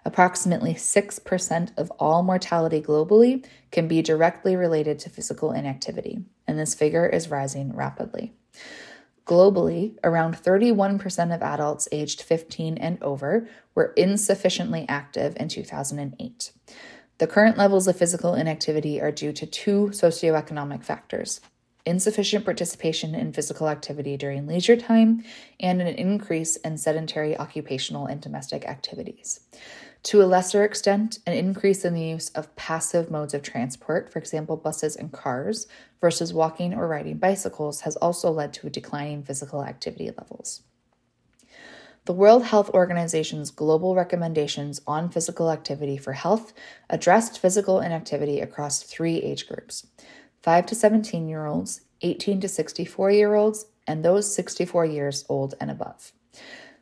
Approximately 0.04 0.74
6% 0.74 1.70
of 1.76 1.90
all 1.98 2.22
mortality 2.22 2.80
globally 2.80 3.44
can 3.70 3.88
be 3.88 4.02
directly 4.02 4.56
related 4.56 4.98
to 5.00 5.10
physical 5.10 5.52
inactivity, 5.52 6.24
and 6.46 6.58
this 6.58 6.74
figure 6.74 7.06
is 7.06 7.30
rising 7.30 7.74
rapidly. 7.74 8.32
Globally, 9.26 9.96
around 10.02 10.36
31% 10.36 11.34
of 11.34 11.42
adults 11.42 11.86
aged 11.92 12.22
15 12.22 12.78
and 12.78 13.02
over 13.02 13.46
were 13.74 13.92
insufficiently 13.96 14.86
active 14.88 15.36
in 15.38 15.48
2008. 15.48 16.52
The 17.18 17.26
current 17.26 17.58
levels 17.58 17.86
of 17.86 17.96
physical 17.96 18.34
inactivity 18.34 19.02
are 19.02 19.12
due 19.12 19.32
to 19.32 19.46
two 19.46 19.90
socioeconomic 19.92 20.84
factors 20.84 21.40
insufficient 21.88 22.44
participation 22.44 23.14
in 23.14 23.32
physical 23.32 23.66
activity 23.66 24.16
during 24.16 24.46
leisure 24.46 24.76
time 24.76 25.24
and 25.58 25.80
an 25.80 25.86
increase 25.86 26.56
in 26.56 26.76
sedentary 26.76 27.36
occupational 27.38 28.04
and 28.04 28.20
domestic 28.20 28.66
activities. 28.66 29.40
To 30.04 30.22
a 30.22 30.26
lesser 30.26 30.64
extent, 30.64 31.18
an 31.26 31.34
increase 31.34 31.84
in 31.84 31.92
the 31.92 32.02
use 32.02 32.30
of 32.30 32.54
passive 32.56 33.10
modes 33.10 33.34
of 33.34 33.42
transport, 33.42 34.12
for 34.12 34.18
example, 34.18 34.56
buses 34.56 34.96
and 34.96 35.12
cars, 35.12 35.66
versus 36.00 36.32
walking 36.32 36.72
or 36.72 36.86
riding 36.86 37.18
bicycles, 37.18 37.80
has 37.82 37.96
also 37.96 38.30
led 38.30 38.52
to 38.54 38.68
a 38.68 38.70
decline 38.70 39.10
in 39.10 39.22
physical 39.24 39.64
activity 39.64 40.10
levels. 40.16 40.62
The 42.04 42.14
World 42.14 42.44
Health 42.44 42.70
Organization's 42.70 43.50
global 43.50 43.94
recommendations 43.94 44.80
on 44.86 45.10
physical 45.10 45.50
activity 45.50 45.98
for 45.98 46.14
health 46.14 46.54
addressed 46.88 47.38
physical 47.38 47.80
inactivity 47.80 48.40
across 48.40 48.82
three 48.82 49.16
age 49.18 49.46
groups 49.46 49.86
5 50.40 50.64
to 50.66 50.74
17 50.74 51.28
year 51.28 51.44
olds, 51.44 51.82
18 52.00 52.40
to 52.40 52.48
64 52.48 53.10
year 53.10 53.34
olds, 53.34 53.66
and 53.86 54.02
those 54.02 54.32
64 54.34 54.86
years 54.86 55.26
old 55.28 55.54
and 55.60 55.70
above. 55.70 56.12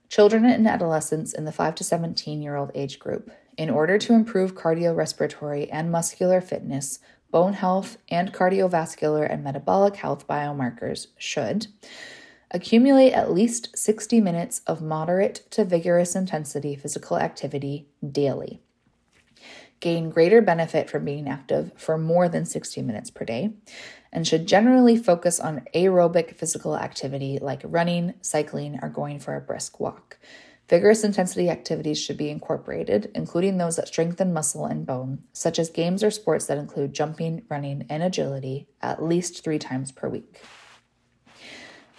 Children 0.09 0.45
and 0.45 0.67
adolescents 0.67 1.33
in 1.33 1.45
the 1.45 1.53
5 1.53 1.75
to 1.77 1.85
17 1.85 2.43
year 2.43 2.57
old 2.57 2.71
age 2.75 2.99
group, 2.99 3.31
in 3.57 3.71
order 3.71 3.99
to 3.99 4.13
improve 4.13 4.55
cardiorespiratory 4.55 5.69
and 5.73 5.91
muscular 5.91 6.41
fitness, 6.41 6.99
bone 7.31 7.55
health, 7.55 7.99
and 8.09 8.33
cardiovascular 8.33 9.31
and 9.31 9.43
metabolic 9.43 9.97
health 9.97 10.27
biomarkers, 10.27 11.09
should 11.19 11.69
Accumulate 12.53 13.13
at 13.13 13.33
least 13.33 13.77
60 13.77 14.21
minutes 14.21 14.61
of 14.67 14.81
moderate 14.81 15.43
to 15.51 15.65
vigorous 15.65 16.15
intensity 16.15 16.77
physical 16.77 17.19
activity 17.19 17.89
daily. 18.09 18.61
Gain 19.81 20.11
greater 20.11 20.41
benefit 20.41 20.89
from 20.89 21.05
being 21.05 21.29
active 21.29 21.73
for 21.77 21.99
more 21.99 22.29
than 22.29 22.45
60 22.45 22.81
minutes 22.83 23.11
per 23.11 23.25
day, 23.25 23.53
and 24.13 24.27
should 24.27 24.47
generally 24.47 24.97
focus 24.97 25.39
on 25.39 25.67
aerobic 25.75 26.37
physical 26.37 26.77
activity 26.77 27.39
like 27.41 27.63
running, 27.65 28.15
cycling, 28.21 28.79
or 28.83 28.89
going 28.89 29.19
for 29.19 29.35
a 29.35 29.41
brisk 29.41 29.81
walk. 29.81 30.19
Vigorous 30.69 31.05
intensity 31.05 31.49
activities 31.49 32.01
should 32.01 32.17
be 32.17 32.29
incorporated, 32.29 33.11
including 33.15 33.57
those 33.57 33.77
that 33.77 33.87
strengthen 33.87 34.33
muscle 34.33 34.67
and 34.67 34.85
bone, 34.85 35.23
such 35.33 35.61
as 35.61 35.71
games 35.71 36.03
or 36.03 36.11
sports 36.11 36.47
that 36.47 36.59
include 36.59 36.93
jumping, 36.93 37.43
running, 37.49 37.87
and 37.89 38.03
agility, 38.03 38.67
at 38.83 39.03
least 39.03 39.45
three 39.45 39.61
times 39.61 39.93
per 39.93 40.09
week. 40.09 40.41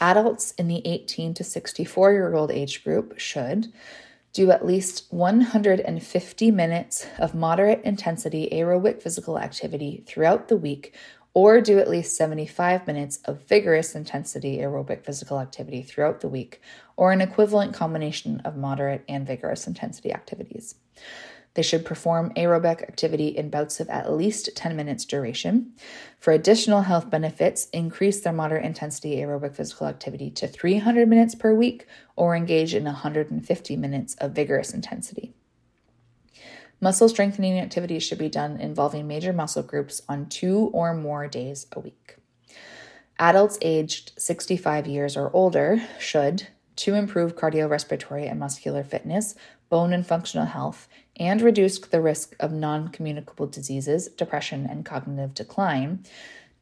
Adults 0.01 0.51
in 0.51 0.67
the 0.67 0.85
18 0.85 1.33
to 1.35 1.43
64 1.43 2.11
year 2.11 2.35
old 2.35 2.51
age 2.51 2.83
group 2.83 3.17
should 3.17 3.71
do 4.33 4.51
at 4.51 4.65
least 4.65 5.05
150 5.09 6.51
minutes 6.51 7.07
of 7.17 7.33
moderate 7.33 7.83
intensity 7.83 8.47
aerobic 8.51 9.01
physical 9.01 9.39
activity 9.39 10.03
throughout 10.05 10.47
the 10.47 10.57
week, 10.57 10.93
or 11.37 11.61
do 11.61 11.77
at 11.77 11.87
least 11.87 12.17
75 12.17 12.87
minutes 12.87 13.19
of 13.25 13.47
vigorous 13.47 13.93
intensity 13.93 14.57
aerobic 14.57 15.05
physical 15.05 15.39
activity 15.39 15.83
throughout 15.83 16.19
the 16.19 16.27
week, 16.27 16.59
or 16.95 17.11
an 17.11 17.21
equivalent 17.21 17.75
combination 17.75 18.39
of 18.39 18.57
moderate 18.57 19.03
and 19.07 19.27
vigorous 19.27 19.67
intensity 19.67 20.11
activities. 20.11 20.73
They 21.53 21.61
should 21.61 21.85
perform 21.85 22.33
aerobic 22.33 22.81
activity 22.81 23.27
in 23.27 23.51
bouts 23.51 23.79
of 23.79 23.87
at 23.87 24.11
least 24.11 24.49
10 24.55 24.75
minutes 24.75 25.05
duration. 25.05 25.73
For 26.19 26.33
additional 26.33 26.81
health 26.81 27.11
benefits, 27.11 27.67
increase 27.69 28.19
their 28.21 28.33
moderate 28.33 28.65
intensity 28.65 29.17
aerobic 29.17 29.53
physical 29.53 29.85
activity 29.85 30.31
to 30.31 30.47
300 30.47 31.07
minutes 31.07 31.35
per 31.35 31.53
week 31.53 31.85
or 32.15 32.35
engage 32.35 32.73
in 32.73 32.85
150 32.85 33.75
minutes 33.75 34.15
of 34.15 34.31
vigorous 34.31 34.73
intensity. 34.73 35.35
Muscle 36.79 37.09
strengthening 37.09 37.59
activities 37.59 38.03
should 38.03 38.19
be 38.19 38.29
done 38.29 38.59
involving 38.59 39.07
major 39.07 39.33
muscle 39.33 39.63
groups 39.63 40.01
on 40.07 40.27
two 40.27 40.69
or 40.73 40.93
more 40.93 41.27
days 41.27 41.65
a 41.71 41.79
week. 41.79 42.17
Adults 43.17 43.57
aged 43.63 44.11
65 44.17 44.85
years 44.85 45.17
or 45.17 45.31
older 45.33 45.81
should, 45.99 46.47
to 46.75 46.93
improve 46.93 47.35
cardiorespiratory 47.35 48.29
and 48.29 48.39
muscular 48.39 48.83
fitness, 48.83 49.33
bone 49.69 49.91
and 49.91 50.05
functional 50.05 50.45
health, 50.45 50.87
and 51.19 51.41
reduce 51.41 51.79
the 51.79 51.99
risk 51.99 52.35
of 52.39 52.53
non 52.53 52.89
communicable 52.89 53.47
diseases, 53.47 54.07
depression, 54.09 54.67
and 54.69 54.85
cognitive 54.85 55.33
decline, 55.33 56.03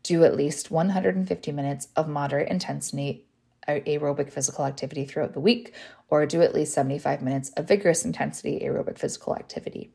do 0.03 0.23
at 0.23 0.37
least 0.37 0.71
150 0.71 1.51
minutes 1.51 1.89
of 1.97 2.07
moderate 2.07 2.49
intensity 2.49 3.25
uh, 3.67 3.73
aerobic 3.85 4.31
physical 4.31 4.65
activity 4.65 5.05
throughout 5.05 5.33
the 5.33 5.39
week, 5.39 5.73
or 6.09 6.25
do 6.25 6.41
at 6.41 6.53
least 6.53 6.73
75 6.73 7.21
minutes 7.21 7.49
of 7.51 7.67
vigorous 7.67 8.05
intensity 8.05 8.61
aerobic 8.63 8.97
physical 8.97 9.35
activity. 9.35 9.91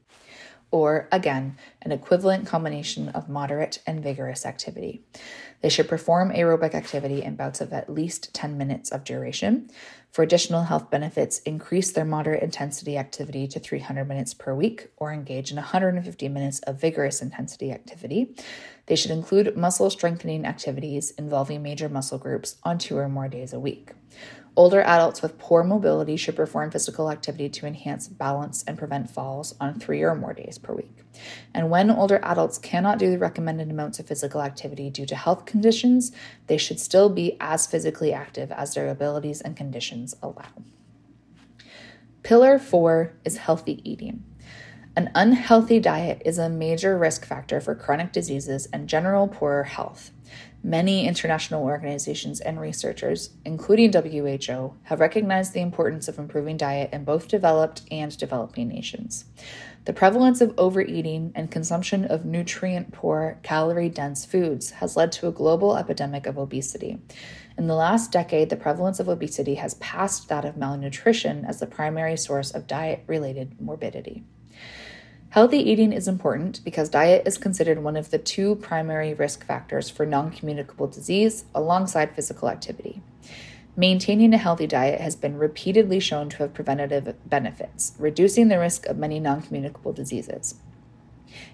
Or, 0.71 1.09
again, 1.11 1.57
an 1.83 1.91
equivalent 1.91 2.47
combination 2.47 3.09
of 3.09 3.29
moderate 3.29 3.81
and 3.87 4.03
vigorous 4.03 4.47
activity. 4.47 5.03
They 5.63 5.69
should 5.69 5.89
perform 5.89 6.31
aerobic 6.33 6.75
activity 6.75 7.23
in 7.23 7.37
bouts 7.37 7.61
of 7.61 7.73
at 7.73 7.93
least 7.93 8.33
10 8.33 8.57
minutes 8.57 8.91
of 8.91 9.05
duration. 9.05 9.69
For 10.11 10.23
additional 10.23 10.65
health 10.65 10.91
benefits, 10.91 11.39
increase 11.41 11.93
their 11.93 12.05
moderate 12.05 12.43
intensity 12.43 12.99
activity 12.99 13.47
to 13.49 13.61
300 13.61 14.07
minutes 14.07 14.35
per 14.35 14.55
week 14.55 14.89
or 14.97 15.13
engage 15.13 15.51
in 15.51 15.57
150 15.57 16.29
minutes 16.29 16.59
of 16.61 16.81
vigorous 16.81 17.23
intensity 17.23 17.71
activity. 17.71 18.35
They 18.87 18.97
should 18.97 19.13
include 19.13 19.57
muscle 19.57 19.89
strengthening 19.91 20.45
activities 20.45 21.13
involving 21.13 21.63
major 21.63 21.89
muscle 21.89 22.19
groups 22.19 22.57
on 22.65 22.79
two 22.79 22.97
or 22.97 23.09
more 23.09 23.29
days 23.29 23.53
a 23.53 23.61
week. 23.61 23.91
Older 24.57 24.83
adults 24.83 25.23
with 25.23 25.39
poor 25.39 25.63
mobility 25.63 26.17
should 26.17 26.37
perform 26.37 26.71
physical 26.71 27.11
activity 27.11 27.49
to 27.49 27.67
enhance 27.67 28.09
balance 28.09 28.65
and 28.67 28.77
prevent 28.77 29.09
falls 29.09 29.55
on 29.61 29.79
three 29.79 30.03
or 30.03 30.15
more 30.15 30.35
days 30.35 30.59
per 30.59 30.75
week. 30.75 30.99
And 31.55 31.71
when 31.71 31.91
older 31.91 32.19
adults 32.23 32.59
cannot 32.59 32.99
do 32.99 33.11
the 33.11 33.19
recommended 33.19 33.71
amounts 33.71 34.01
of 34.01 34.07
physical 34.07 34.43
activity 34.43 34.91
due 34.91 35.07
to 35.07 35.15
health 35.15 35.47
conditions, 35.47 36.13
they 36.49 36.57
should 36.57 36.81
still 36.81 37.09
be 37.09 37.37
as 37.41 37.67
physically 37.67 38.13
active 38.13 38.51
as 38.51 38.75
their 38.75 38.89
abilities 38.89 39.41
and 39.41 39.57
conditions 39.57 40.17
allow. 40.23 40.49
Pillar 42.23 42.59
four 42.59 43.15
is 43.25 43.39
healthy 43.39 43.81
eating. 43.89 44.25
An 44.97 45.11
unhealthy 45.15 45.79
diet 45.79 46.21
is 46.25 46.37
a 46.37 46.49
major 46.49 46.99
risk 46.99 47.25
factor 47.25 47.61
for 47.61 47.77
chronic 47.77 48.13
diseases 48.13 48.67
and 48.73 48.89
general 48.89 49.29
poorer 49.29 49.63
health. 49.63 50.11
Many 50.63 51.09
international 51.09 51.65
organizations 51.65 52.41
and 52.41 52.61
researchers, 52.61 53.31
including 53.47 53.93
WHO, 53.95 54.75
have 54.83 55.01
recognized 55.01 55.55
the 55.55 55.63
importance 55.63 56.07
of 56.07 56.19
improving 56.19 56.59
diet 56.59 56.91
in 56.93 57.05
both 57.05 57.29
developed 57.29 57.83
and 57.91 58.17
developing 58.17 58.69
nations. 58.69 59.25
The 59.87 59.95
prevalence 59.95 60.43
of 60.43 60.53
overeating 60.59 61.33
and 61.35 61.51
consumption 61.51 62.05
of 62.05 62.27
nutrient 62.27 62.93
poor, 62.93 63.39
calorie 63.43 63.89
dense 63.89 64.27
foods 64.27 64.73
has 64.73 64.99
led 64.99 65.13
to 65.13 65.29
a 65.29 65.33
global 65.33 65.79
epidemic 65.79 66.27
of 66.27 66.37
obesity. 66.37 67.01
In 67.57 67.67
the 67.67 67.75
last 67.75 68.13
decade, 68.13 68.51
the 68.51 68.57
prevalence 68.57 69.01
of 69.01 69.09
obesity 69.09 69.55
has 69.55 69.75
passed 69.75 70.29
that 70.29 70.45
of 70.45 70.59
malnutrition 70.59 71.47
as 71.47 71.61
the 71.61 71.67
primary 71.67 72.19
source 72.19 72.51
of 72.51 72.67
diet 72.67 73.03
related 73.07 73.59
morbidity. 73.59 74.25
Healthy 75.31 75.59
eating 75.59 75.93
is 75.93 76.09
important 76.09 76.61
because 76.65 76.89
diet 76.89 77.23
is 77.25 77.39
considered 77.39 77.85
one 77.85 77.97
of 77.97 78.11
the 78.11 78.19
two 78.19 78.57
primary 78.57 79.15
risk 79.15 79.47
factors 79.47 79.89
for 79.89 80.05
non 80.05 80.33
communicable 80.33 80.89
disease 80.89 81.45
alongside 81.55 82.17
physical 82.17 82.49
activity. 82.49 83.01
Maintaining 83.77 84.35
a 84.35 84.39
healthy 84.39 84.67
diet 84.67 85.01
has 85.01 85.15
been 85.15 85.39
repeatedly 85.39 86.01
shown 86.01 86.31
to 86.31 86.39
have 86.39 86.53
preventative 86.53 87.15
benefits, 87.25 87.93
reducing 87.97 88.49
the 88.49 88.59
risk 88.59 88.87
of 88.87 88.99
many 88.99 89.21
non 89.21 89.41
communicable 89.41 89.93
diseases. 89.93 90.57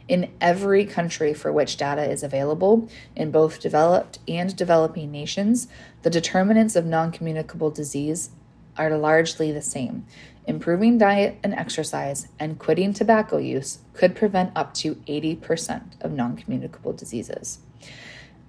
In 0.08 0.32
every 0.40 0.86
country 0.86 1.34
for 1.34 1.52
which 1.52 1.76
data 1.76 2.10
is 2.10 2.22
available, 2.22 2.88
in 3.14 3.30
both 3.30 3.60
developed 3.60 4.20
and 4.26 4.56
developing 4.56 5.12
nations, 5.12 5.68
the 6.00 6.08
determinants 6.08 6.76
of 6.76 6.86
non 6.86 7.12
communicable 7.12 7.70
disease 7.70 8.30
are 8.78 8.96
largely 8.96 9.52
the 9.52 9.62
same, 9.62 10.06
Improving 10.46 10.96
diet 10.96 11.38
and 11.42 11.52
exercise 11.54 12.28
and 12.38 12.58
quitting 12.58 12.92
tobacco 12.92 13.38
use 13.38 13.80
could 13.94 14.14
prevent 14.14 14.52
up 14.54 14.74
to 14.74 14.94
80% 15.08 16.00
of 16.00 16.12
non 16.12 16.36
communicable 16.36 16.92
diseases. 16.92 17.58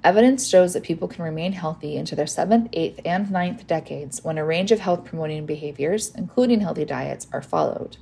Evidence 0.03 0.47
shows 0.47 0.73
that 0.73 0.83
people 0.83 1.07
can 1.07 1.23
remain 1.23 1.53
healthy 1.53 1.95
into 1.95 2.15
their 2.15 2.27
seventh, 2.27 2.69
eighth, 2.73 2.99
and 3.03 3.31
ninth 3.31 3.65
decades 3.65 4.23
when 4.23 4.37
a 4.37 4.45
range 4.45 4.71
of 4.71 4.79
health 4.79 5.05
promoting 5.05 5.47
behaviors, 5.47 6.13
including 6.13 6.61
healthy 6.61 6.85
diets, 6.85 7.25
are 7.33 7.41
followed. 7.41 7.97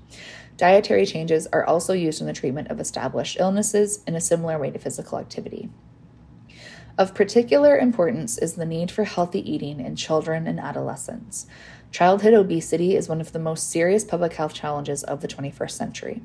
Dietary 0.57 1.05
changes 1.05 1.47
are 1.53 1.65
also 1.65 1.93
used 1.93 2.19
in 2.19 2.27
the 2.27 2.33
treatment 2.33 2.69
of 2.69 2.81
established 2.81 3.37
illnesses 3.39 4.03
in 4.05 4.13
a 4.13 4.21
similar 4.21 4.59
way 4.59 4.71
to 4.71 4.79
physical 4.79 5.17
activity. 5.19 5.69
Of 6.97 7.13
particular 7.13 7.77
importance 7.77 8.37
is 8.37 8.53
the 8.53 8.65
need 8.65 8.91
for 8.91 9.03
healthy 9.03 9.49
eating 9.49 9.79
in 9.79 9.95
children 9.95 10.47
and 10.47 10.59
adolescents. 10.59 11.45
Childhood 11.95 12.33
obesity 12.33 12.93
is 12.93 13.07
one 13.07 13.21
of 13.21 13.31
the 13.31 13.39
most 13.39 13.69
serious 13.69 14.03
public 14.03 14.33
health 14.33 14.53
challenges 14.53 15.01
of 15.05 15.21
the 15.21 15.29
21st 15.29 15.71
century. 15.71 16.21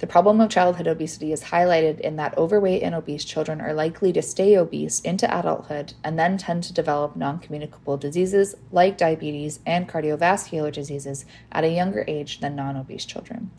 The 0.00 0.06
problem 0.06 0.38
of 0.42 0.50
childhood 0.50 0.86
obesity 0.86 1.32
is 1.32 1.44
highlighted 1.44 1.98
in 2.00 2.16
that 2.16 2.36
overweight 2.36 2.82
and 2.82 2.94
obese 2.94 3.24
children 3.24 3.58
are 3.62 3.72
likely 3.72 4.12
to 4.12 4.20
stay 4.20 4.54
obese 4.58 5.00
into 5.00 5.24
adulthood 5.34 5.94
and 6.04 6.18
then 6.18 6.36
tend 6.36 6.62
to 6.64 6.74
develop 6.74 7.16
non 7.16 7.38
communicable 7.38 7.96
diseases 7.96 8.54
like 8.70 8.98
diabetes 8.98 9.60
and 9.64 9.88
cardiovascular 9.88 10.70
diseases 10.70 11.24
at 11.50 11.64
a 11.64 11.68
younger 11.68 12.04
age 12.06 12.40
than 12.40 12.54
non 12.54 12.76
obese 12.76 13.06
children. 13.06 13.50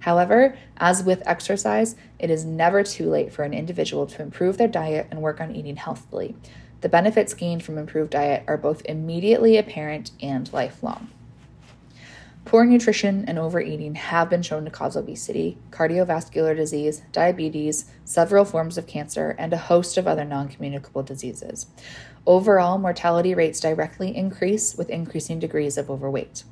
However, 0.00 0.58
as 0.76 1.02
with 1.02 1.22
exercise, 1.26 1.96
it 2.18 2.28
is 2.28 2.44
never 2.44 2.82
too 2.82 3.08
late 3.08 3.32
for 3.32 3.42
an 3.42 3.54
individual 3.54 4.06
to 4.06 4.20
improve 4.20 4.58
their 4.58 4.68
diet 4.68 5.06
and 5.10 5.22
work 5.22 5.40
on 5.40 5.56
eating 5.56 5.76
healthily. 5.76 6.36
The 6.80 6.88
benefits 6.88 7.34
gained 7.34 7.62
from 7.62 7.78
improved 7.78 8.10
diet 8.10 8.44
are 8.46 8.56
both 8.56 8.82
immediately 8.84 9.56
apparent 9.56 10.10
and 10.20 10.52
lifelong. 10.52 11.10
Poor 12.44 12.64
nutrition 12.64 13.24
and 13.26 13.40
overeating 13.40 13.96
have 13.96 14.30
been 14.30 14.42
shown 14.42 14.64
to 14.64 14.70
cause 14.70 14.96
obesity, 14.96 15.58
cardiovascular 15.70 16.54
disease, 16.54 17.02
diabetes, 17.10 17.90
several 18.04 18.44
forms 18.44 18.78
of 18.78 18.86
cancer, 18.86 19.34
and 19.36 19.52
a 19.52 19.58
host 19.58 19.98
of 19.98 20.06
other 20.06 20.24
non 20.24 20.46
communicable 20.48 21.02
diseases. 21.02 21.66
Overall, 22.26 22.76
mortality 22.78 23.34
rates 23.34 23.60
directly 23.60 24.16
increase 24.16 24.74
with 24.74 24.90
increasing 24.90 25.38
degrees 25.38 25.78
of 25.78 25.88
overweight. 25.88 26.42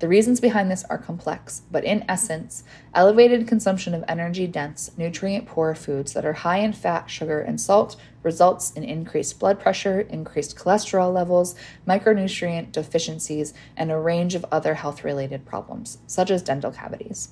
The 0.00 0.08
reasons 0.08 0.40
behind 0.40 0.72
this 0.72 0.82
are 0.90 0.98
complex, 0.98 1.62
but 1.70 1.84
in 1.84 2.04
essence, 2.08 2.64
elevated 2.94 3.46
consumption 3.46 3.94
of 3.94 4.02
energy 4.08 4.48
dense, 4.48 4.90
nutrient 4.96 5.46
poor 5.46 5.72
foods 5.76 6.14
that 6.14 6.24
are 6.24 6.32
high 6.32 6.56
in 6.56 6.72
fat, 6.72 7.08
sugar, 7.08 7.40
and 7.40 7.60
salt 7.60 7.94
results 8.24 8.72
in 8.72 8.82
increased 8.82 9.38
blood 9.38 9.60
pressure, 9.60 10.00
increased 10.00 10.56
cholesterol 10.56 11.14
levels, 11.14 11.54
micronutrient 11.86 12.72
deficiencies, 12.72 13.54
and 13.76 13.92
a 13.92 14.00
range 14.00 14.34
of 14.34 14.44
other 14.50 14.74
health 14.74 15.04
related 15.04 15.46
problems, 15.46 15.98
such 16.08 16.32
as 16.32 16.42
dental 16.42 16.72
cavities. 16.72 17.28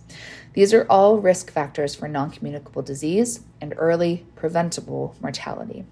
These 0.52 0.72
are 0.72 0.87
all 0.88 1.18
risk 1.18 1.50
factors 1.50 1.96
for 1.96 2.06
non 2.06 2.30
communicable 2.30 2.82
disease 2.82 3.40
and 3.61 3.74
early 3.76 4.24
preventable 4.37 5.16
mortality. 5.20 5.84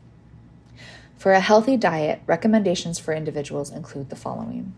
For 1.16 1.32
a 1.32 1.40
healthy 1.40 1.76
diet, 1.76 2.22
recommendations 2.26 2.98
for 2.98 3.14
individuals 3.14 3.70
include 3.70 4.10
the 4.10 4.16
following 4.16 4.74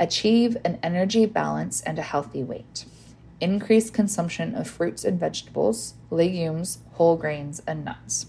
achieve 0.00 0.56
an 0.64 0.78
energy 0.80 1.26
balance 1.26 1.80
and 1.80 1.98
a 1.98 2.02
healthy 2.02 2.42
weight, 2.44 2.84
increase 3.40 3.90
consumption 3.90 4.54
of 4.54 4.68
fruits 4.68 5.04
and 5.04 5.18
vegetables, 5.18 5.94
legumes, 6.10 6.78
whole 6.92 7.16
grains, 7.16 7.60
and 7.66 7.84
nuts 7.84 8.26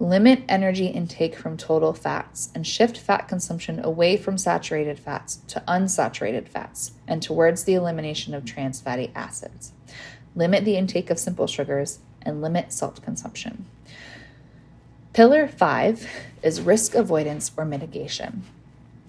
Limit 0.00 0.44
energy 0.48 0.86
intake 0.86 1.36
from 1.36 1.58
total 1.58 1.92
fats 1.92 2.48
and 2.54 2.66
shift 2.66 2.96
fat 2.96 3.28
consumption 3.28 3.84
away 3.84 4.16
from 4.16 4.38
saturated 4.38 4.98
fats 4.98 5.40
to 5.48 5.62
unsaturated 5.68 6.48
fats 6.48 6.92
and 7.06 7.22
towards 7.22 7.64
the 7.64 7.74
elimination 7.74 8.32
of 8.32 8.46
trans 8.46 8.80
fatty 8.80 9.12
acids. 9.14 9.72
Limit 10.34 10.64
the 10.64 10.78
intake 10.78 11.10
of 11.10 11.18
simple 11.18 11.46
sugars 11.46 11.98
and 12.22 12.40
limit 12.40 12.72
salt 12.72 13.02
consumption. 13.02 13.66
Pillar 15.12 15.48
5 15.48 16.08
is 16.44 16.60
risk 16.60 16.94
avoidance 16.94 17.50
or 17.56 17.64
mitigation. 17.64 18.44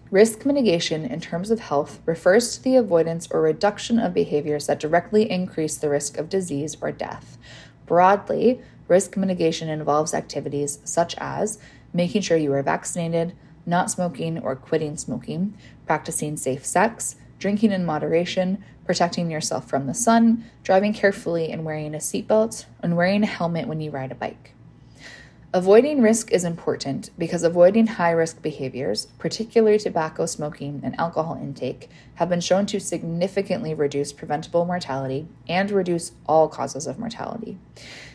Risk 0.10 0.48
mitigation 0.48 1.06
in 1.06 1.22
terms 1.22 1.52
of 1.52 1.60
health 1.60 2.00
refers 2.08 2.58
to 2.58 2.64
the 2.64 2.76
avoidance 2.76 3.28
or 3.30 3.40
reduction 3.40 4.00
of 4.00 4.12
behaviors 4.12 4.66
that 4.66 4.80
directly 4.80 5.30
increase 5.30 5.78
the 5.78 5.90
risk 5.90 6.18
of 6.18 6.28
disease 6.28 6.76
or 6.82 6.92
death. 6.92 7.38
Broadly, 7.86 8.62
Risk 8.88 9.16
mitigation 9.16 9.70
involves 9.70 10.16
activities 10.16 10.80
such 10.84 11.14
as 11.20 11.60
making 11.94 12.24
sure 12.24 12.36
you 12.36 12.52
are 12.52 12.64
vaccinated, 12.64 13.34
not 13.68 13.92
smoking 13.92 14.40
or 14.40 14.56
quitting 14.56 14.98
smoking, 14.98 15.54
practicing 15.86 16.36
safe 16.36 16.66
sex, 16.66 17.16
drinking 17.38 17.72
in 17.72 17.86
moderation, 17.86 18.64
protecting 18.86 19.30
yourself 19.30 19.70
from 19.70 19.86
the 19.86 19.94
sun, 19.94 20.46
driving 20.64 20.94
carefully 20.94 21.52
and 21.52 21.64
wearing 21.64 21.94
a 21.94 22.00
seatbelt, 22.00 22.66
and 22.82 22.98
wearing 22.98 23.22
a 23.22 23.28
helmet 23.28 23.68
when 23.68 23.80
you 23.80 23.92
ride 23.92 24.12
a 24.12 24.16
bike. 24.16 24.56
Avoiding 25.54 26.02
risk 26.02 26.32
is 26.32 26.46
important 26.46 27.10
because 27.18 27.44
avoiding 27.44 27.86
high 27.86 28.12
risk 28.12 28.42
behaviors, 28.42 29.08
particularly 29.18 29.78
tobacco 29.78 30.26
smoking 30.26 30.80
and 30.82 30.98
alcohol 30.98 31.38
intake, 31.42 31.90
have 32.16 32.30
been 32.30 32.40
shown 32.40 32.66
to 32.68 32.80
significantly 32.80 33.74
reduce 33.74 34.14
preventable 34.14 34.64
mortality 34.64 35.28
and 35.50 35.70
reduce 35.70 36.14
all 36.26 36.48
causes 36.48 36.88
of 36.88 36.98
mortality. 36.98 37.58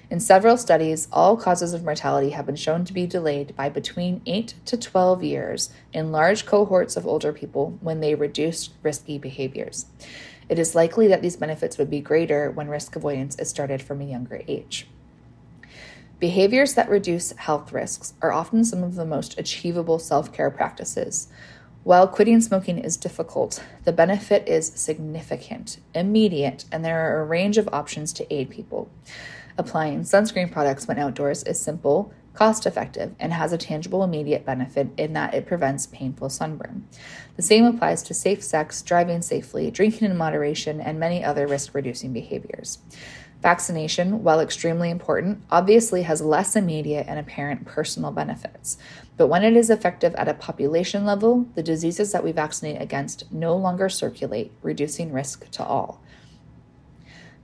In 0.09 0.19
several 0.19 0.57
studies, 0.57 1.09
all 1.13 1.37
causes 1.37 1.75
of 1.75 1.85
mortality 1.85 2.31
have 2.31 2.47
been 2.47 2.57
shown 2.57 2.87
to 2.87 2.95
be 2.95 3.07
delayed 3.07 3.55
by 3.55 3.69
between 3.69 4.23
8 4.25 4.55
to 4.65 4.79
12 4.79 5.23
years 5.23 5.69
in 5.93 6.13
large 6.13 6.47
cohorts 6.47 6.97
of 6.97 7.07
older 7.07 7.35
people 7.35 7.77
when 7.83 8.01
they 8.01 8.15
reduced 8.15 8.73
risky 8.83 9.19
behaviors. 9.19 9.85
It 10.49 10.59
is 10.59 10.75
likely 10.75 11.07
that 11.09 11.21
these 11.21 11.37
benefits 11.37 11.77
would 11.77 11.91
be 11.91 12.01
greater 12.01 12.51
when 12.51 12.69
risk 12.69 12.97
avoidance 12.97 13.39
is 13.39 13.51
started 13.51 13.83
from 13.83 14.01
a 14.01 14.07
younger 14.07 14.41
age. 14.49 14.89
Behaviors 16.19 16.73
that 16.75 16.89
reduce 16.89 17.33
health 17.33 17.73
risks 17.73 18.15
are 18.23 18.33
often 18.33 18.65
some 18.65 18.83
of 18.83 18.95
the 18.95 19.05
most 19.05 19.39
achievable 19.39 19.99
self 19.99 20.33
care 20.33 20.51
practices. 20.51 21.29
While 21.85 22.09
quitting 22.09 22.41
smoking 22.41 22.79
is 22.79 22.97
difficult, 22.97 23.63
the 23.85 23.93
benefit 23.93 24.49
is 24.49 24.73
significant, 24.75 25.79
immediate, 25.95 26.65
and 26.73 26.83
there 26.83 26.99
are 27.15 27.21
a 27.21 27.27
range 27.27 27.59
of 27.59 27.69
options 27.71 28.15
to 28.15 28.35
aid 28.35 28.49
people. 28.49 28.91
Applying 29.59 30.01
sunscreen 30.01 30.51
products 30.51 30.89
when 30.89 30.99
outdoors 30.99 31.43
is 31.43 31.61
simple, 31.61 32.15
cost 32.33 32.65
effective, 32.65 33.15
and 33.21 33.33
has 33.33 33.53
a 33.53 33.59
tangible 33.59 34.03
immediate 34.03 34.45
benefit 34.45 34.89
in 34.97 35.13
that 35.13 35.35
it 35.35 35.47
prevents 35.47 35.87
painful 35.87 36.31
sunburn. 36.31 36.89
The 37.37 37.43
same 37.43 37.65
applies 37.65 38.03
to 38.05 38.15
safe 38.15 38.43
sex, 38.43 38.81
driving 38.83 39.21
safely, 39.21 39.71
drinking 39.71 40.11
in 40.11 40.17
moderation, 40.17 40.81
and 40.81 40.99
many 40.99 41.23
other 41.23 41.47
risk 41.47 41.75
reducing 41.75 42.13
behaviors. 42.13 42.79
Vaccination, 43.43 44.25
while 44.25 44.41
extremely 44.41 44.91
important, 44.91 45.43
obviously 45.51 46.03
has 46.03 46.21
less 46.21 46.57
immediate 46.57 47.07
and 47.09 47.19
apparent 47.19 47.65
personal 47.65 48.11
benefits. 48.11 48.79
But 49.17 49.29
when 49.29 49.45
it 49.45 49.57
is 49.57 49.71
effective 49.71 50.15
at 50.17 50.29
a 50.29 50.35
population 50.35 51.05
level, 51.05 51.47
the 51.55 51.63
diseases 51.63 52.13
that 52.13 52.25
we 52.25 52.33
vaccinate 52.33 52.81
against 52.81 53.31
no 53.31 53.55
longer 53.55 53.89
circulate, 53.89 54.53
reducing 54.63 55.13
risk 55.13 55.51
to 55.53 55.65
all. 55.65 56.01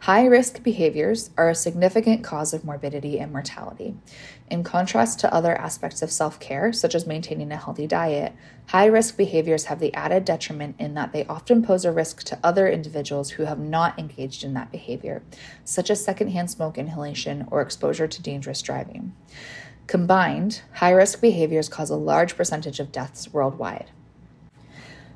High 0.00 0.26
risk 0.26 0.64
behaviors 0.64 1.31
are 1.37 1.48
a 1.48 1.55
significant 1.55 2.24
cause 2.24 2.52
of 2.52 2.64
morbidity 2.64 3.20
and 3.20 3.31
mortality. 3.31 3.94
In 4.52 4.62
contrast 4.62 5.18
to 5.20 5.32
other 5.32 5.56
aspects 5.56 6.02
of 6.02 6.12
self 6.12 6.38
care, 6.38 6.74
such 6.74 6.94
as 6.94 7.06
maintaining 7.06 7.50
a 7.50 7.56
healthy 7.56 7.86
diet, 7.86 8.34
high 8.66 8.84
risk 8.84 9.16
behaviors 9.16 9.64
have 9.64 9.80
the 9.80 9.94
added 9.94 10.26
detriment 10.26 10.76
in 10.78 10.92
that 10.92 11.14
they 11.14 11.24
often 11.24 11.62
pose 11.62 11.86
a 11.86 11.90
risk 11.90 12.22
to 12.24 12.38
other 12.44 12.68
individuals 12.68 13.30
who 13.30 13.44
have 13.44 13.58
not 13.58 13.98
engaged 13.98 14.44
in 14.44 14.52
that 14.52 14.70
behavior, 14.70 15.22
such 15.64 15.88
as 15.88 16.04
secondhand 16.04 16.50
smoke 16.50 16.76
inhalation 16.76 17.48
or 17.50 17.62
exposure 17.62 18.06
to 18.06 18.20
dangerous 18.20 18.60
driving. 18.60 19.14
Combined, 19.86 20.60
high 20.74 20.92
risk 20.92 21.22
behaviors 21.22 21.70
cause 21.70 21.88
a 21.88 21.96
large 21.96 22.36
percentage 22.36 22.78
of 22.78 22.92
deaths 22.92 23.32
worldwide. 23.32 23.90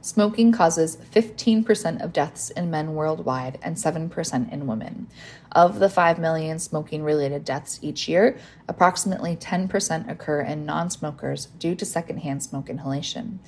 Smoking 0.07 0.53
causes 0.53 0.99
15% 1.13 2.01
of 2.01 2.13
deaths 2.13 2.51
in 2.51 2.71
men 2.71 2.95
worldwide 2.95 3.59
and 3.61 3.75
7% 3.75 4.53
in 4.53 4.69
women. 4.69 5.09
Of 5.51 5.81
the 5.81 5.89
5 5.89 6.21
million 6.21 6.61
smoking 6.61 7.03
related 7.03 7.45
deaths 7.45 7.81
each 7.83 8.07
year, 8.07 8.39
approximately 8.69 9.35
10% 9.35 10.09
occur 10.09 10.43
in 10.43 10.65
non 10.65 10.91
smokers 10.91 11.47
due 11.47 11.75
to 11.75 11.85
secondhand 11.85 12.45
smoke 12.45 12.71
inhalation. 12.71 13.41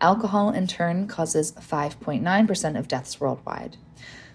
Alcohol, 0.00 0.48
in 0.48 0.66
turn, 0.66 1.08
causes 1.08 1.52
5.9% 1.52 2.78
of 2.78 2.88
deaths 2.88 3.20
worldwide. 3.20 3.76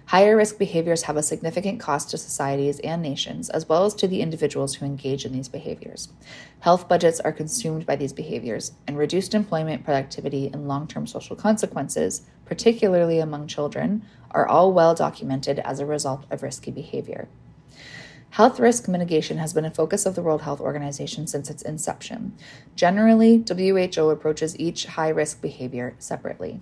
Higher 0.08 0.36
risk 0.36 0.60
behaviors 0.60 1.04
have 1.04 1.16
a 1.18 1.24
significant 1.24 1.80
cost 1.80 2.12
to 2.12 2.18
societies 2.18 2.80
and 2.82 3.02
nations, 3.02 3.50
as 3.50 3.68
well 3.68 3.86
as 3.86 3.94
to 3.96 4.08
the 4.08 4.22
individuals 4.22 4.76
who 4.76 4.86
engage 4.86 5.26
in 5.26 5.32
these 5.32 5.48
behaviors. 5.48 6.10
Health 6.60 6.88
budgets 6.88 7.20
are 7.22 7.32
consumed 7.32 7.86
by 7.86 7.96
these 7.96 8.14
behaviors, 8.14 8.74
and 8.86 8.98
reduced 8.98 9.34
employment, 9.34 9.86
productivity, 9.86 10.48
and 10.48 10.68
long 10.68 10.88
term 10.88 11.08
social 11.08 11.36
consequences, 11.36 12.24
particularly 12.46 13.20
among 13.20 13.48
children, 13.48 14.04
are 14.32 14.48
all 14.48 14.74
well 14.74 14.94
documented 14.94 15.60
as 15.60 15.80
a 15.80 15.86
result 15.86 16.26
of 16.30 16.44
risky 16.44 16.70
behavior. 16.70 17.28
Health 18.32 18.60
risk 18.60 18.88
mitigation 18.88 19.38
has 19.38 19.54
been 19.54 19.66
a 19.66 19.70
focus 19.70 20.06
of 20.06 20.16
the 20.16 20.24
World 20.24 20.42
Health 20.42 20.60
Organization 20.60 21.28
since 21.28 21.52
its 21.52 21.62
inception. 21.62 22.36
Generally, 22.76 23.46
WHO 23.48 24.10
approaches 24.10 24.60
each 24.60 24.88
high 24.88 25.10
risk 25.10 25.40
behavior 25.40 25.96
separately. 26.00 26.60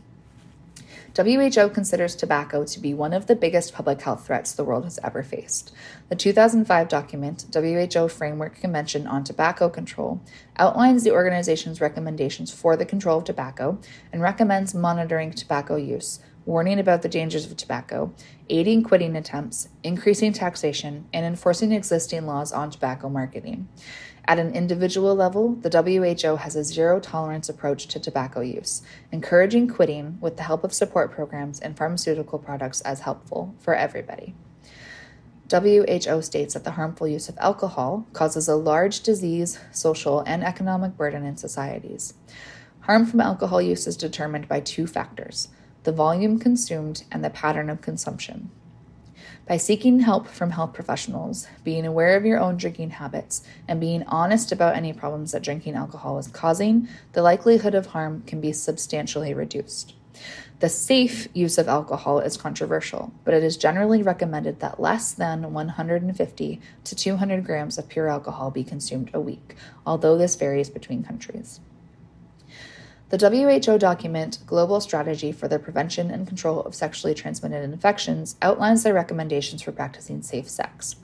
WHO 1.14 1.70
considers 1.70 2.16
tobacco 2.16 2.64
to 2.64 2.80
be 2.80 2.94
one 2.94 3.12
of 3.12 3.28
the 3.28 3.36
biggest 3.36 3.74
public 3.74 4.02
health 4.02 4.26
threats 4.26 4.54
the 4.54 4.64
world 4.64 4.86
has 4.86 4.98
ever 5.04 5.24
faced. 5.24 5.74
The 6.08 6.16
2005 6.16 6.88
document, 6.88 7.46
WHO 7.54 8.08
Framework 8.08 8.56
Convention 8.56 9.06
on 9.08 9.26
Tobacco 9.26 9.68
Control, 9.68 10.22
outlines 10.56 11.04
the 11.04 11.12
organization's 11.12 11.82
recommendations 11.82 12.54
for 12.54 12.78
the 12.78 12.86
control 12.86 13.18
of 13.18 13.26
tobacco 13.26 13.78
and 14.14 14.22
recommends 14.22 14.74
monitoring 14.74 15.32
tobacco 15.32 15.76
use, 15.76 16.22
warning 16.46 16.80
about 16.80 17.02
the 17.02 17.10
dangers 17.10 17.46
of 17.46 17.56
tobacco, 17.56 18.14
aiding 18.50 18.84
quitting 18.84 19.16
attempts, 19.16 19.70
increasing 19.84 20.34
taxation, 20.34 21.08
and 21.14 21.26
enforcing 21.26 21.72
existing 21.72 22.26
laws 22.26 22.52
on 22.52 22.70
tobacco 22.72 23.10
marketing. 23.10 23.68
At 24.26 24.40
an 24.40 24.54
individual 24.54 25.16
level, 25.16 25.56
the 25.56 25.70
WHO 25.70 26.38
has 26.38 26.56
a 26.56 26.64
zero 26.64 27.00
tolerance 27.00 27.50
approach 27.50 27.88
to 27.88 28.00
tobacco 28.00 28.42
use, 28.42 28.82
encouraging 29.12 29.68
quitting 29.68 30.18
with 30.22 30.38
the 30.38 30.44
help 30.44 30.64
of 30.64 30.74
support 30.74 31.12
programs 31.12 31.60
and 31.60 31.78
pharmaceutical 31.78 32.40
products 32.40 32.82
as 32.82 33.02
helpful 33.02 33.56
for 33.60 33.76
everybody. 33.76 34.36
WHO 35.52 36.22
states 36.22 36.54
that 36.54 36.64
the 36.64 36.72
harmful 36.72 37.08
use 37.08 37.28
of 37.28 37.38
alcohol 37.40 38.06
causes 38.14 38.48
a 38.48 38.56
large 38.56 39.02
disease, 39.02 39.60
social, 39.72 40.22
and 40.22 40.44
economic 40.44 40.96
burden 40.96 41.26
in 41.26 41.36
societies. 41.36 42.14
Harm 42.82 43.06
from 43.06 43.20
alcohol 43.20 43.62
use 43.62 43.86
is 43.86 43.98
determined 43.98 44.48
by 44.48 44.60
two 44.60 44.88
factors 44.88 45.50
the 45.84 45.92
volume 45.92 46.40
consumed 46.40 47.04
and 47.12 47.24
the 47.24 47.30
pattern 47.30 47.70
of 47.70 47.82
consumption. 47.82 48.52
By 49.48 49.58
seeking 49.58 50.02
help 50.02 50.28
from 50.28 50.52
health 50.52 50.74
professionals, 50.74 51.48
being 51.64 51.86
aware 51.86 52.16
of 52.16 52.26
your 52.26 52.40
own 52.40 52.58
drinking 52.58 52.92
habits, 52.92 53.42
and 53.68 53.82
being 53.82 54.04
honest 54.04 54.52
about 54.52 54.76
any 54.76 54.94
problems 54.94 55.32
that 55.32 55.42
drinking 55.42 55.76
alcohol 55.76 56.20
is 56.20 56.28
causing, 56.28 56.88
the 57.14 57.24
likelihood 57.24 57.76
of 57.76 57.88
harm 57.88 58.24
can 58.28 58.40
be 58.40 58.54
substantially 58.54 59.34
reduced. 59.34 59.94
The 60.60 60.70
safe 60.70 61.28
use 61.34 61.58
of 61.58 61.68
alcohol 61.68 62.20
is 62.20 62.38
controversial, 62.38 63.12
but 63.26 63.34
it 63.34 63.44
is 63.44 63.58
generally 63.58 64.04
recommended 64.04 64.60
that 64.60 64.80
less 64.80 65.12
than 65.12 65.52
150 65.54 66.62
to 66.84 66.96
200 66.96 67.44
grams 67.44 67.80
of 67.80 67.90
pure 67.90 68.08
alcohol 68.08 68.52
be 68.52 68.64
consumed 68.64 69.10
a 69.12 69.20
week, 69.20 69.56
although 69.88 70.20
this 70.20 70.36
varies 70.36 70.70
between 70.70 71.04
countries. 71.04 71.60
The 73.12 73.30
WHO 73.30 73.78
document 73.78 74.40
Global 74.46 74.80
Strategy 74.80 75.34
for 75.34 75.50
the 75.50 75.60
Prevention 75.60 76.12
and 76.12 76.26
Control 76.26 76.62
of 76.62 76.74
Sexually 76.74 77.14
Transmitted 77.14 77.62
Infections 77.62 78.38
outlines 78.42 78.84
their 78.84 78.94
recommendations 78.94 79.62
for 79.62 79.74
practicing 79.74 80.22
safe 80.22 80.48
sex. 80.48 80.96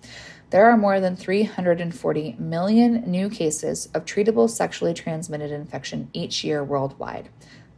There 0.50 0.67
are 0.67 0.78
more 0.78 1.02
than 1.02 1.17
340 1.17 2.38
million 2.39 3.04
new 3.12 3.30
cases 3.30 3.89
of 3.93 4.06
treatable 4.06 4.50
sexually 4.50 4.93
transmitted 4.93 5.52
infection 5.52 6.10
each 6.13 6.46
year 6.46 6.63
worldwide 6.63 7.28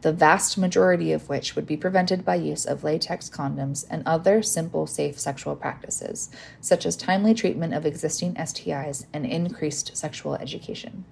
the 0.01 0.13
vast 0.13 0.57
majority 0.57 1.11
of 1.11 1.27
which 1.27 1.55
would 1.55 1.65
be 1.65 1.75
prevented 1.75 2.23
by 2.23 2.35
use 2.35 2.65
of 2.65 2.83
latex 2.83 3.29
condoms 3.29 3.85
and 3.89 4.01
other 4.05 4.41
simple, 4.41 4.87
safe 4.87 5.19
sexual 5.19 5.55
practices, 5.55 6.29
such 6.61 6.85
as 6.85 6.95
timely 6.95 7.33
treatment 7.33 7.73
of 7.73 7.85
existing 7.85 8.33
STIs 8.35 9.05
and 9.11 9.25
increased 9.25 9.97
sexual 9.97 10.35
education. 10.35 11.03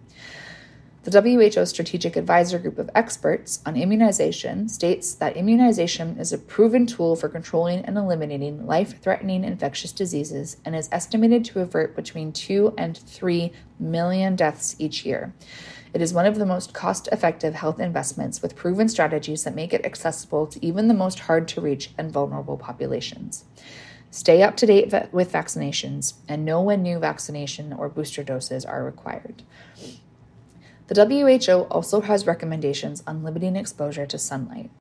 The 1.10 1.22
WHO 1.22 1.66
Strategic 1.66 2.18
Advisor 2.18 2.60
Group 2.60 2.78
of 2.78 2.90
Experts 2.94 3.62
on 3.66 3.78
Immunization 3.78 4.68
states 4.68 5.14
that 5.14 5.38
immunization 5.38 6.20
is 6.20 6.34
a 6.34 6.38
proven 6.38 6.86
tool 6.86 7.16
for 7.16 7.30
controlling 7.30 7.86
and 7.86 7.98
eliminating 7.98 8.68
life 8.68 9.02
threatening 9.02 9.46
infectious 9.46 9.94
diseases 9.94 10.58
and 10.66 10.76
is 10.76 10.90
estimated 10.92 11.46
to 11.46 11.62
avert 11.62 11.96
between 11.96 12.34
2 12.34 12.74
and 12.78 12.98
3 12.98 13.54
million 13.80 14.36
deaths 14.36 14.76
each 14.80 15.06
year. 15.06 15.34
It 15.94 16.02
is 16.02 16.14
one 16.14 16.26
of 16.26 16.38
the 16.38 16.46
most 16.46 16.74
cost 16.74 17.08
effective 17.14 17.54
health 17.54 17.80
investments 17.80 18.42
with 18.42 18.58
proven 18.58 18.90
strategies 18.90 19.46
that 19.46 19.56
make 19.56 19.74
it 19.74 19.86
accessible 19.86 20.46
to 20.48 20.66
even 20.66 20.90
the 20.90 20.94
most 20.94 21.20
hard 21.20 21.48
to 21.48 21.62
reach 21.62 21.92
and 21.98 22.12
vulnerable 22.12 22.58
populations. 22.58 23.46
Stay 24.12 24.44
up 24.44 24.58
to 24.58 24.66
date 24.66 24.92
with 25.14 25.32
vaccinations 25.32 26.16
and 26.28 26.44
know 26.44 26.62
when 26.62 26.84
new 26.84 27.00
vaccination 27.00 27.72
or 27.72 27.88
booster 27.88 28.24
doses 28.24 28.66
are 28.66 28.84
required. 28.84 29.44
The 30.88 31.06
WHO 31.06 31.64
also 31.64 32.02
has 32.02 32.26
recommendations 32.26 33.04
on 33.06 33.24
limiting 33.24 33.56
exposure 33.56 34.06
to 34.06 34.18
sunlight. 34.18 34.72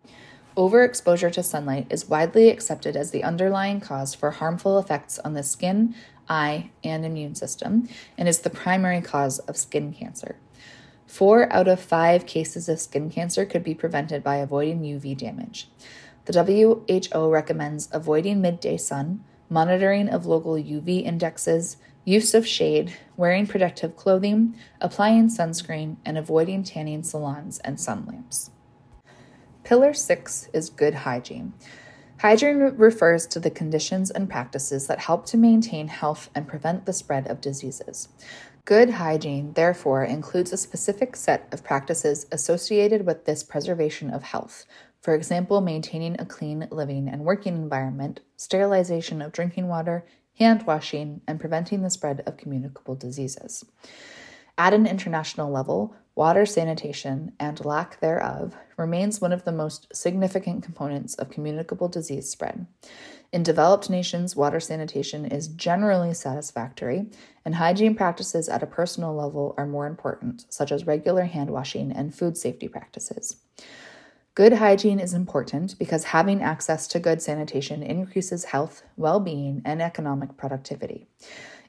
Overexposure 0.57 1.33
to 1.33 1.43
sunlight 1.43 1.87
is 1.91 2.09
widely 2.09 2.49
accepted 2.49 2.97
as 2.97 3.11
the 3.11 3.25
underlying 3.25 3.81
cause 3.81 4.15
for 4.15 4.31
harmful 4.31 4.79
effects 4.79 5.19
on 5.19 5.35
the 5.35 5.43
skin, 5.43 5.95
eye, 6.29 6.71
and 6.83 7.05
immune 7.05 7.35
system, 7.35 7.89
and 8.17 8.29
is 8.29 8.41
the 8.41 8.51
primary 8.51 9.01
cause 9.01 9.39
of 9.41 9.57
skin 9.57 9.93
cancer. 9.93 10.37
Four 11.07 11.53
out 11.53 11.69
of 11.69 11.81
five 11.81 12.25
cases 12.25 12.69
of 12.69 12.81
skin 12.81 13.11
cancer 13.11 13.45
could 13.45 13.63
be 13.63 13.75
prevented 13.75 14.23
by 14.23 14.37
avoiding 14.37 14.81
UV 14.83 15.17
damage. 15.17 15.69
The 16.25 16.43
WHO 16.43 17.31
recommends 17.31 17.89
avoiding 17.93 18.41
midday 18.41 18.77
sun, 18.77 19.25
monitoring 19.49 20.09
of 20.09 20.27
local 20.27 20.55
UV 20.55 21.05
indexes, 21.05 21.77
use 22.05 22.35
of 22.35 22.47
shade, 22.47 22.95
wearing 23.17 23.47
protective 23.47 23.97
clothing, 23.97 24.57
applying 24.81 25.29
sunscreen, 25.29 25.97
and 26.05 26.17
avoiding 26.17 26.63
tanning 26.63 27.03
salons 27.03 27.59
and 27.61 27.81
sun 27.81 28.07
lamps. 28.07 28.51
Pillar 29.65 29.93
six 29.93 30.49
is 30.53 30.71
good 30.71 30.95
hygiene. 30.95 31.53
Hygiene 32.21 32.59
refers 32.59 33.27
to 33.27 33.41
the 33.41 33.51
conditions 33.51 34.11
and 34.11 34.31
practices 34.31 34.87
that 34.87 35.01
help 35.01 35.27
to 35.27 35.37
maintain 35.37 35.89
health 35.89 36.31
and 36.35 36.49
prevent 36.49 36.87
the 36.87 36.93
spread 36.93 37.27
of 37.27 37.41
diseases. 37.41 38.09
Good 38.65 38.91
hygiene, 38.91 39.53
therefore, 39.53 40.03
includes 40.03 40.53
a 40.53 40.57
specific 40.57 41.15
set 41.15 41.47
of 41.53 41.63
practices 41.63 42.27
associated 42.33 43.07
with 43.07 43.25
this 43.25 43.43
preservation 43.43 44.11
of 44.11 44.23
health. 44.23 44.65
For 45.01 45.15
example, 45.15 45.61
maintaining 45.61 46.19
a 46.19 46.25
clean 46.25 46.67
living 46.71 47.09
and 47.09 47.25
working 47.25 47.55
environment, 47.55 48.21
sterilization 48.37 49.23
of 49.23 49.33
drinking 49.33 49.69
water, 49.69 50.05
hand 50.39 50.65
washing, 50.67 51.21
and 51.27 51.41
preventing 51.41 51.83
the 51.83 51.91
spread 51.91 52.23
of 52.27 52.37
communicable 52.37 52.95
diseases. 52.95 53.65
At 54.59 54.73
an 54.73 54.87
international 54.87 55.51
level, 55.51 55.95
water 56.15 56.47
sanitation 56.47 57.33
and 57.39 57.63
lack 57.65 58.01
thereof 58.01 58.57
remains 58.79 59.21
one 59.21 59.33
of 59.33 59.45
the 59.45 59.53
most 59.53 59.95
significant 59.95 60.63
components 60.63 61.15
of 61.15 61.31
communicable 61.31 61.89
disease 61.89 62.31
spread. 62.31 62.67
In 63.33 63.43
developed 63.43 63.91
nations, 63.91 64.35
water 64.35 64.61
sanitation 64.61 65.27
is 65.27 65.49
generally 65.49 66.15
satisfactory, 66.15 67.07
and 67.45 67.57
hygiene 67.57 67.95
practices 67.95 68.49
at 68.49 68.63
a 68.63 68.67
personal 68.67 69.15
level 69.15 69.55
are 69.59 69.67
more 69.67 69.87
important, 69.87 70.47
such 70.49 70.73
as 70.73 70.87
regular 70.87 71.25
hand 71.25 71.51
washing 71.51 71.93
and 71.93 72.15
food 72.15 72.39
safety 72.39 72.69
practices. 72.69 73.37
Good 74.37 74.53
hygiene 74.53 75.01
is 75.01 75.15
important 75.15 75.79
because 75.79 76.05
having 76.05 76.43
access 76.43 76.87
to 76.89 77.01
good 77.01 77.23
sanitation 77.23 77.83
increases 77.83 78.45
health, 78.45 78.83
well 78.99 79.19
being, 79.19 79.63
and 79.65 79.81
economic 79.81 80.37
productivity. 80.37 81.07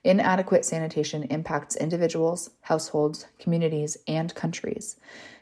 Inadequate 0.03 0.65
sanitation 0.65 1.23
impacts 1.30 1.77
individuals, 1.77 2.49
households, 2.63 3.27
communities, 3.39 3.95
and 4.06 4.36
countries. 4.36 4.97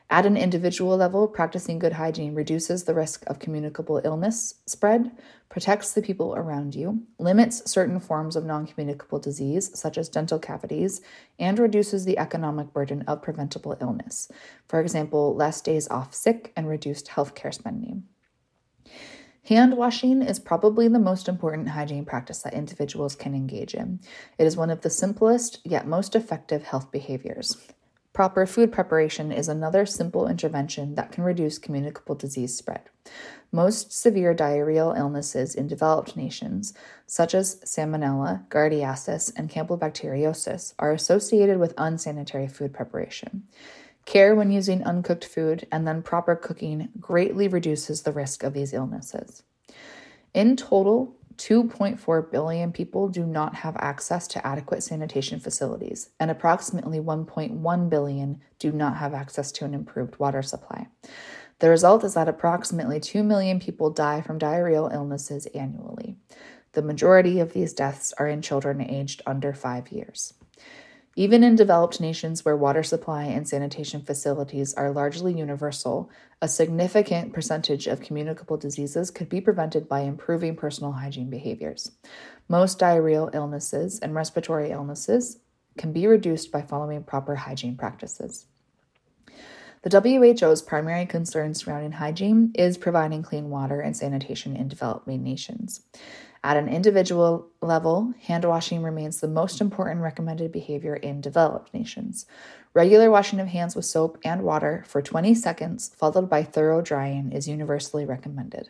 At 0.10 0.28
an 0.28 0.38
individual 0.38 0.96
level, 0.96 1.28
practicing 1.28 1.80
good 1.80 1.94
hygiene 1.94 2.36
reduces 2.36 2.84
the 2.84 2.94
risk 2.94 3.24
of 3.26 3.40
communicable 3.40 4.02
illness 4.04 4.56
spread, 4.68 5.12
protects 5.50 5.94
the 5.94 6.02
people 6.02 6.36
around 6.36 6.76
you, 6.76 7.04
limits 7.18 7.70
certain 7.70 8.00
forms 8.00 8.36
of 8.36 8.46
non 8.46 8.68
communicable 8.68 9.18
disease, 9.18 9.72
such 9.78 9.98
as 9.98 10.08
dental 10.08 10.38
cavities, 10.38 11.02
and 11.40 11.58
reduces 11.58 12.06
the 12.06 12.20
economic 12.20 12.72
burden 12.72 13.02
of 13.08 13.24
preventable 13.24 13.76
illness. 13.82 14.30
For 14.68 14.80
example, 14.80 15.36
less 15.36 15.60
days 15.60 15.88
off 15.90 16.14
sick 16.14 16.54
and 16.56 16.70
reduced 16.70 17.08
healthcare 17.08 17.54
spending. 17.54 18.04
Hand 19.46 19.76
washing 19.76 20.22
is 20.22 20.40
probably 20.40 20.88
the 20.88 21.00
most 21.00 21.28
important 21.28 21.70
hygiene 21.70 22.06
practice 22.06 22.44
that 22.44 22.54
individuals 22.54 23.16
can 23.16 23.34
engage 23.34 23.74
in. 23.74 24.00
It 24.38 24.46
is 24.46 24.58
one 24.58 24.70
of 24.70 24.82
the 24.82 24.90
simplest 24.92 25.62
yet 25.64 25.88
most 25.88 26.16
effective 26.16 26.64
health 26.64 26.92
behaviors. 26.92 27.58
Proper 28.16 28.46
food 28.46 28.72
preparation 28.72 29.34
is 29.34 29.50
another 29.50 29.86
simple 29.86 30.30
intervention 30.30 30.96
that 30.96 31.12
can 31.12 31.26
reduce 31.26 31.58
communicable 31.58 32.16
disease 32.16 32.56
spread. 32.56 32.84
Most 33.52 33.92
severe 33.92 34.34
diarrheal 34.34 34.98
illnesses 34.98 35.54
in 35.54 35.68
developed 35.68 36.16
nations, 36.16 36.74
such 37.06 37.36
as 37.36 37.60
Salmonella, 37.66 38.48
Giardiasis, 38.48 39.34
and 39.36 39.50
Campylobacteriosis, 39.50 40.76
are 40.80 40.94
associated 40.94 41.60
with 41.60 41.74
unsanitary 41.78 42.48
food 42.48 42.74
preparation. 42.74 43.44
Care 44.06 44.34
when 44.34 44.50
using 44.50 44.82
uncooked 44.82 45.26
food 45.26 45.68
and 45.70 45.86
then 45.86 46.02
proper 46.02 46.38
cooking 46.38 46.88
greatly 46.98 47.50
reduces 47.50 48.04
the 48.04 48.14
risk 48.14 48.44
of 48.44 48.54
these 48.54 48.72
illnesses. 48.72 49.44
In 50.34 50.56
total, 50.56 51.18
2.4 51.38 52.32
billion 52.32 52.72
people 52.72 53.08
do 53.10 53.26
not 53.26 53.56
have 53.56 53.76
access 53.78 54.28
to 54.30 54.46
adequate 54.46 54.84
sanitation 54.84 55.40
facilities, 55.40 56.10
and 56.20 56.32
approximately 56.32 57.00
1.1 57.00 57.90
billion 57.90 58.42
do 58.60 58.72
not 58.72 58.98
have 58.98 59.14
access 59.14 59.52
to 59.54 59.66
an 59.66 59.74
improved 59.74 60.18
water 60.20 60.42
supply. 60.42 60.88
The 61.60 61.70
result 61.70 62.04
is 62.04 62.14
that 62.16 62.28
approximately 62.28 63.00
2 63.00 63.24
million 63.24 63.60
people 63.60 63.90
die 63.90 64.22
from 64.22 64.40
diarrheal 64.40 64.94
illnesses 64.94 65.46
annually. 65.48 66.18
The 66.74 66.82
majority 66.82 67.40
of 67.40 67.54
these 67.54 67.74
deaths 67.74 68.14
are 68.18 68.28
in 68.28 68.42
children 68.42 68.82
aged 68.82 69.22
under 69.26 69.54
five 69.54 69.90
years. 69.90 70.34
Even 71.18 71.46
in 71.46 71.56
developed 71.56 72.02
nations 72.02 72.44
where 72.44 72.58
water 72.58 72.84
supply 72.84 73.24
and 73.24 73.48
sanitation 73.48 74.02
facilities 74.02 74.74
are 74.74 74.92
largely 74.92 75.34
universal, 75.34 76.10
a 76.42 76.48
significant 76.48 77.32
percentage 77.32 77.88
of 77.88 78.02
communicable 78.02 78.58
diseases 78.58 79.12
could 79.12 79.30
be 79.30 79.40
prevented 79.40 79.88
by 79.88 80.02
improving 80.02 80.58
personal 80.58 80.92
hygiene 80.92 81.30
behaviors. 81.30 81.92
Most 82.50 82.80
diarrheal 82.80 83.34
illnesses 83.34 83.98
and 84.00 84.14
respiratory 84.14 84.72
illnesses 84.72 85.40
can 85.78 85.94
be 85.94 86.06
reduced 86.06 86.52
by 86.52 86.62
following 86.62 87.02
proper 87.04 87.36
hygiene 87.36 87.78
practices. 87.78 88.48
The 89.84 90.02
WHO's 90.02 90.64
primary 90.64 91.06
concern 91.06 91.54
surrounding 91.54 91.94
hygiene 91.94 92.52
is 92.56 92.78
providing 92.78 93.24
clean 93.24 93.50
water 93.50 93.80
and 93.80 93.96
sanitation 93.96 94.58
in 94.58 94.68
developing 94.68 95.24
nations. 95.24 95.82
At 96.46 96.58
an 96.58 96.70
individual 96.70 97.48
level, 97.60 98.14
hand 98.22 98.46
washing 98.46 98.84
remains 98.84 99.20
the 99.20 99.28
most 99.28 99.62
important 99.62 100.02
recommended 100.02 100.52
behavior 100.52 100.96
in 100.96 101.20
developed 101.20 101.74
nations. 101.74 102.28
Regular 102.76 103.10
washing 103.10 103.40
of 103.40 103.48
hands 103.48 103.76
with 103.76 103.86
soap 103.86 104.20
and 104.24 104.44
water 104.44 104.84
for 104.88 105.02
20 105.02 105.34
seconds, 105.34 105.90
followed 105.98 106.30
by 106.30 106.44
thorough 106.44 106.84
drying, 106.84 107.32
is 107.32 107.48
universally 107.48 108.06
recommended. 108.06 108.70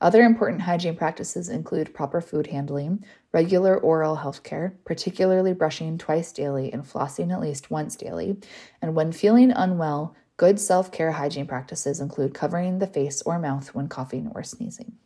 Other 0.00 0.22
important 0.22 0.62
hygiene 0.62 0.96
practices 0.96 1.50
include 1.50 1.92
proper 1.92 2.22
food 2.22 2.46
handling, 2.46 3.04
regular 3.30 3.76
oral 3.76 4.16
health 4.16 4.42
care, 4.42 4.78
particularly 4.86 5.52
brushing 5.52 5.98
twice 5.98 6.32
daily 6.32 6.72
and 6.72 6.82
flossing 6.82 7.30
at 7.30 7.42
least 7.42 7.70
once 7.70 7.94
daily, 7.94 8.38
and 8.80 8.94
when 8.94 9.12
feeling 9.12 9.50
unwell, 9.50 10.16
good 10.38 10.58
self 10.58 10.90
care 10.90 11.12
hygiene 11.12 11.46
practices 11.46 12.00
include 12.00 12.32
covering 12.32 12.78
the 12.78 12.86
face 12.86 13.20
or 13.20 13.38
mouth 13.38 13.74
when 13.74 13.86
coughing 13.86 14.32
or 14.34 14.42
sneezing. 14.42 14.96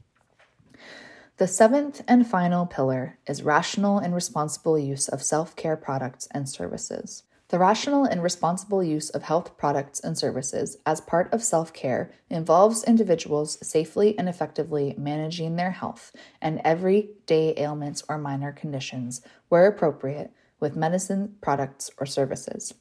The 1.39 1.47
seventh 1.47 2.01
and 2.09 2.27
final 2.27 2.65
pillar 2.65 3.19
is 3.27 3.43
rational 3.43 3.99
and 3.99 4.15
responsible 4.15 4.79
use 4.79 5.07
of 5.07 5.23
self 5.23 5.55
care 5.55 5.77
products 5.77 6.27
and 6.31 6.49
services. 6.49 7.25
The 7.49 7.59
rational 7.59 8.05
and 8.05 8.23
responsible 8.23 8.83
use 8.83 9.11
of 9.11 9.25
health 9.25 9.59
products 9.59 10.01
and 10.01 10.17
services 10.17 10.79
as 10.87 11.03
part 11.03 11.31
of 11.35 11.45
self 11.45 11.75
care 11.75 12.11
involves 12.31 12.85
individuals 12.85 13.59
safely 13.61 14.19
and 14.19 14.31
effectively 14.31 14.95
managing 14.97 15.57
their 15.57 15.73
health 15.73 16.11
and 16.41 16.63
everyday 16.65 17.53
ailments 17.59 18.03
or 18.09 18.17
minor 18.17 18.53
conditions, 18.53 19.21
where 19.51 19.67
appropriate, 19.67 20.33
with 20.59 20.75
medicine, 20.75 21.35
products, 21.43 21.91
or 21.99 22.07
services. 22.07 22.73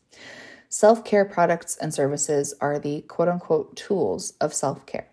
Self 0.70 1.04
care 1.04 1.26
products 1.26 1.76
and 1.76 1.94
services 1.94 2.54
are 2.62 2.80
the 2.80 3.02
quote 3.02 3.28
unquote 3.28 3.76
tools 3.76 4.32
of 4.40 4.54
self 4.54 4.86
care, 4.86 5.10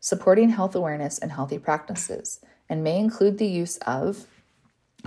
supporting 0.00 0.48
health 0.48 0.74
awareness 0.74 1.18
and 1.18 1.32
healthy 1.32 1.58
practices 1.58 2.40
and 2.70 2.82
may 2.82 2.98
include 2.98 3.36
the 3.36 3.46
use 3.46 3.76
of 3.78 4.26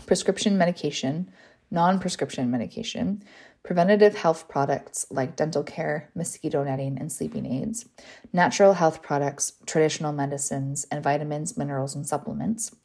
prescription 0.06 0.58
medication, 0.58 1.32
non 1.71 1.97
prescription 1.97 2.52
medication, 2.52 3.23
preventative 3.63 4.15
health 4.17 4.49
products 4.49 5.06
like 5.10 5.38
dental 5.38 5.63
care, 5.63 6.10
mosquito 6.13 6.63
netting, 6.65 6.97
and 6.99 7.10
sleeping 7.10 7.45
aids, 7.45 7.86
natural 8.34 8.73
health 8.73 9.02
products, 9.02 9.54
traditional 9.65 10.12
medicines, 10.12 10.86
and 10.91 11.02
vitamins, 11.02 11.58
minerals, 11.58 11.95
and 11.95 12.06
supplements, 12.06 12.76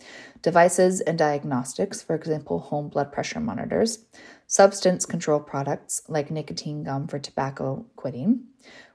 devices 0.41 1.01
and 1.01 1.19
diagnostics, 1.19 2.01
for 2.01 2.15
example, 2.15 2.61
home 2.61 2.89
blood 2.89 3.11
pressure 3.13 3.41
monitors, 3.41 4.05
substance 4.47 5.05
control 5.05 5.41
products 5.41 6.03
like 6.09 6.31
nicotine 6.31 6.85
gum 6.85 7.09
for 7.09 7.19
tobacco 7.19 7.85
quitting, 7.97 8.45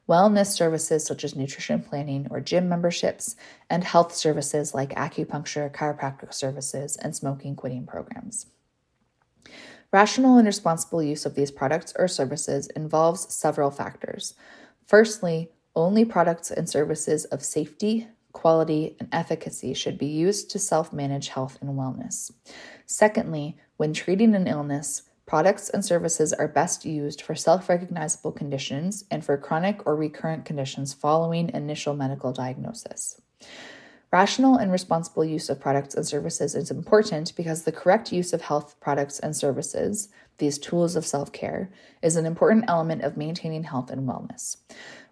wellness 0.07 0.47
services 0.47 1.05
such 1.05 1.23
as 1.23 1.35
nutrition 1.35 1.81
planning 1.81 2.27
or 2.29 2.39
gym 2.41 2.67
memberships, 2.67 3.35
and 3.69 3.83
health 3.83 4.13
services 4.13 4.73
like 4.73 4.95
acupuncture, 4.95 5.71
chiropractic 5.71 6.33
services, 6.33 6.97
and 6.97 7.15
smoking 7.15 7.55
quitting 7.55 7.85
programs. 7.85 8.47
Rational 9.91 10.37
and 10.37 10.47
responsible 10.47 11.03
use 11.03 11.25
of 11.25 11.35
these 11.35 11.51
products 11.51 11.93
or 11.97 12.07
services 12.07 12.67
involves 12.75 13.31
several 13.33 13.69
factors. 13.69 14.33
Firstly, 14.87 15.51
only 15.75 16.03
products 16.03 16.51
and 16.51 16.67
services 16.67 17.25
of 17.25 17.43
safety, 17.43 18.07
quality, 18.31 18.95
and 18.99 19.07
efficacy 19.11 19.73
should 19.73 19.97
be 19.97 20.07
used 20.07 20.49
to 20.51 20.59
self 20.59 20.91
manage 20.91 21.29
health 21.29 21.57
and 21.61 21.71
wellness. 21.71 22.31
Secondly, 22.85 23.57
when 23.77 23.93
treating 23.93 24.35
an 24.35 24.47
illness, 24.47 25.03
Products 25.25 25.69
and 25.69 25.85
services 25.85 26.33
are 26.33 26.49
best 26.49 26.83
used 26.85 27.21
for 27.21 27.33
self 27.33 27.69
recognizable 27.69 28.31
conditions 28.31 29.05
and 29.09 29.23
for 29.23 29.37
chronic 29.37 29.85
or 29.87 29.95
recurrent 29.95 30.43
conditions 30.43 30.93
following 30.93 31.49
initial 31.53 31.95
medical 31.95 32.33
diagnosis. 32.33 33.21
Rational 34.11 34.57
and 34.57 34.71
responsible 34.71 35.25
use 35.25 35.49
of 35.49 35.59
products 35.59 35.95
and 35.95 36.05
services 36.05 36.53
is 36.53 36.69
important 36.69 37.35
because 37.35 37.63
the 37.63 37.71
correct 37.71 38.11
use 38.11 38.31
of 38.31 38.43
health 38.43 38.79
products 38.79 39.17
and 39.17 39.35
services, 39.35 40.09
these 40.37 40.59
tools 40.59 40.95
of 40.95 41.05
self 41.05 41.31
care, 41.31 41.71
is 42.01 42.17
an 42.17 42.25
important 42.25 42.65
element 42.67 43.01
of 43.01 43.17
maintaining 43.17 43.63
health 43.63 43.89
and 43.89 44.07
wellness. 44.07 44.57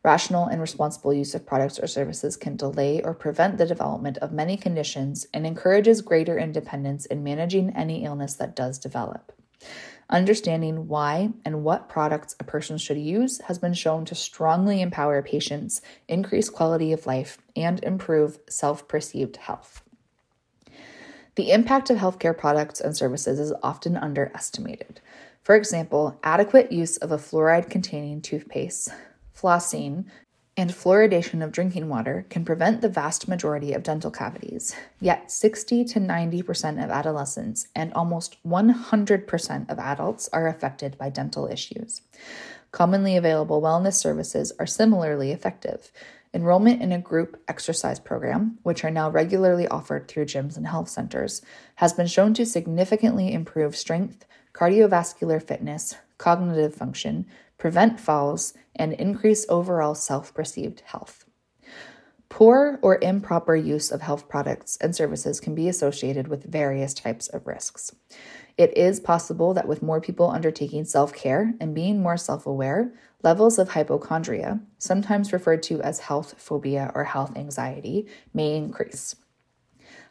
Rational 0.03 0.45
and 0.45 0.59
responsible 0.59 1.13
use 1.13 1.33
of 1.33 1.45
products 1.45 1.79
or 1.79 1.87
services 1.87 2.35
can 2.35 2.57
delay 2.57 3.01
or 3.01 3.13
prevent 3.13 3.57
the 3.57 3.65
development 3.65 4.17
of 4.17 4.33
many 4.33 4.57
conditions 4.57 5.25
and 5.33 5.47
encourages 5.47 6.01
greater 6.01 6.37
independence 6.37 7.05
in 7.05 7.23
managing 7.23 7.69
any 7.75 8.03
illness 8.03 8.35
that 8.35 8.55
does 8.55 8.77
develop. 8.77 9.31
Understanding 10.11 10.89
why 10.89 11.29
and 11.45 11.63
what 11.63 11.87
products 11.87 12.35
a 12.37 12.43
person 12.43 12.77
should 12.77 12.97
use 12.97 13.39
has 13.47 13.57
been 13.57 13.73
shown 13.73 14.03
to 14.05 14.15
strongly 14.15 14.81
empower 14.81 15.21
patients, 15.21 15.81
increase 16.09 16.49
quality 16.49 16.91
of 16.91 17.05
life, 17.05 17.37
and 17.55 17.81
improve 17.81 18.37
self 18.49 18.89
perceived 18.89 19.37
health. 19.37 19.81
The 21.35 21.51
impact 21.51 21.89
of 21.89 21.97
healthcare 21.97 22.37
products 22.37 22.81
and 22.81 22.95
services 22.95 23.39
is 23.39 23.53
often 23.63 23.95
underestimated. 23.95 24.99
For 25.43 25.55
example, 25.55 26.19
adequate 26.23 26.73
use 26.73 26.97
of 26.97 27.13
a 27.13 27.17
fluoride 27.17 27.69
containing 27.69 28.21
toothpaste, 28.21 28.89
flossing, 29.33 30.05
and 30.57 30.71
fluoridation 30.71 31.43
of 31.43 31.51
drinking 31.51 31.87
water 31.87 32.25
can 32.29 32.43
prevent 32.43 32.81
the 32.81 32.89
vast 32.89 33.27
majority 33.27 33.73
of 33.73 33.83
dental 33.83 34.11
cavities. 34.11 34.75
Yet, 34.99 35.31
60 35.31 35.85
to 35.85 35.99
90% 35.99 36.83
of 36.83 36.89
adolescents 36.89 37.67
and 37.73 37.93
almost 37.93 38.37
100% 38.45 39.69
of 39.69 39.79
adults 39.79 40.29
are 40.33 40.47
affected 40.47 40.97
by 40.97 41.09
dental 41.09 41.47
issues. 41.47 42.01
Commonly 42.71 43.15
available 43.15 43.61
wellness 43.61 43.93
services 43.93 44.51
are 44.59 44.67
similarly 44.67 45.31
effective. 45.31 45.91
Enrollment 46.33 46.81
in 46.81 46.91
a 46.91 46.99
group 46.99 47.41
exercise 47.47 47.99
program, 47.99 48.57
which 48.63 48.85
are 48.85 48.91
now 48.91 49.09
regularly 49.09 49.67
offered 49.67 50.07
through 50.07 50.25
gyms 50.25 50.55
and 50.55 50.67
health 50.67 50.87
centers, 50.87 51.41
has 51.75 51.91
been 51.91 52.07
shown 52.07 52.33
to 52.33 52.45
significantly 52.45 53.33
improve 53.33 53.75
strength, 53.75 54.25
cardiovascular 54.53 55.41
fitness, 55.41 55.95
cognitive 56.17 56.73
function, 56.73 57.25
prevent 57.61 57.99
falls, 57.99 58.55
and 58.75 58.91
increase 58.93 59.45
overall 59.47 59.93
self 59.93 60.33
perceived 60.33 60.81
health. 60.83 61.25
Poor 62.27 62.79
or 62.81 62.97
improper 63.03 63.55
use 63.55 63.91
of 63.91 64.01
health 64.01 64.27
products 64.27 64.79
and 64.81 64.95
services 64.95 65.39
can 65.39 65.53
be 65.53 65.69
associated 65.69 66.27
with 66.27 66.51
various 66.51 66.91
types 66.95 67.27
of 67.27 67.45
risks. 67.45 67.95
It 68.57 68.75
is 68.75 68.99
possible 68.99 69.53
that 69.53 69.67
with 69.67 69.83
more 69.83 70.01
people 70.01 70.31
undertaking 70.31 70.85
self 70.85 71.13
care 71.13 71.53
and 71.59 71.75
being 71.75 72.01
more 72.01 72.17
self 72.17 72.47
aware, 72.47 72.95
levels 73.21 73.59
of 73.59 73.69
hypochondria, 73.69 74.59
sometimes 74.79 75.31
referred 75.31 75.61
to 75.63 75.83
as 75.83 75.99
health 75.99 76.33
phobia 76.39 76.91
or 76.95 77.03
health 77.03 77.37
anxiety, 77.37 78.07
may 78.33 78.55
increase. 78.55 79.17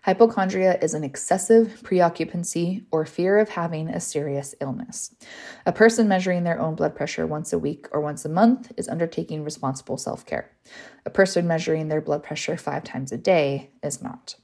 Hypochondria 0.03 0.79
is 0.81 0.95
an 0.95 1.05
excessive 1.05 1.83
preoccupancy 1.83 2.87
or 2.91 3.05
fear 3.05 3.39
of 3.39 3.51
having 3.51 3.91
a 3.91 4.01
serious 4.01 4.55
illness. 4.59 5.15
A 5.67 5.73
person 5.73 6.09
measuring 6.09 6.45
their 6.45 6.59
own 6.59 6.75
blood 6.75 6.97
pressure 6.97 7.27
once 7.27 7.53
a 7.53 7.59
week 7.59 7.87
or 7.93 8.01
once 8.01 8.25
a 8.25 8.31
month 8.31 8.73
is 8.79 8.89
undertaking 8.89 9.45
responsible 9.45 9.99
self 9.99 10.25
care. 10.25 10.51
A 11.05 11.11
person 11.11 11.47
measuring 11.47 11.89
their 11.89 12.01
blood 12.01 12.23
pressure 12.23 12.57
five 12.57 12.83
times 12.83 13.13
a 13.13 13.19
day 13.19 13.69
is 13.83 14.03
not. 14.03 14.37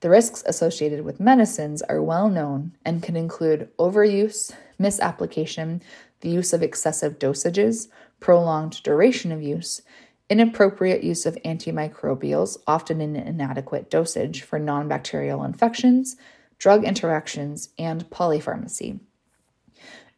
The 0.00 0.10
risks 0.10 0.44
associated 0.46 1.04
with 1.04 1.18
medicines 1.18 1.82
are 1.82 2.00
well 2.00 2.28
known 2.28 2.76
and 2.84 3.02
can 3.02 3.16
include 3.16 3.70
overuse, 3.78 4.52
misapplication, 4.78 5.82
the 6.20 6.28
use 6.28 6.52
of 6.52 6.62
excessive 6.62 7.18
dosages, 7.18 7.88
prolonged 8.20 8.82
duration 8.84 9.32
of 9.32 9.42
use, 9.42 9.82
inappropriate 10.28 11.02
use 11.02 11.26
of 11.26 11.38
antimicrobials, 11.44 12.58
often 12.66 13.00
in 13.00 13.16
inadequate 13.16 13.90
dosage 13.90 14.42
for 14.42 14.58
non 14.58 14.88
bacterial 14.88 15.44
infections, 15.44 16.16
drug 16.58 16.84
interactions, 16.84 17.70
and 17.78 18.08
polypharmacy. 18.10 19.00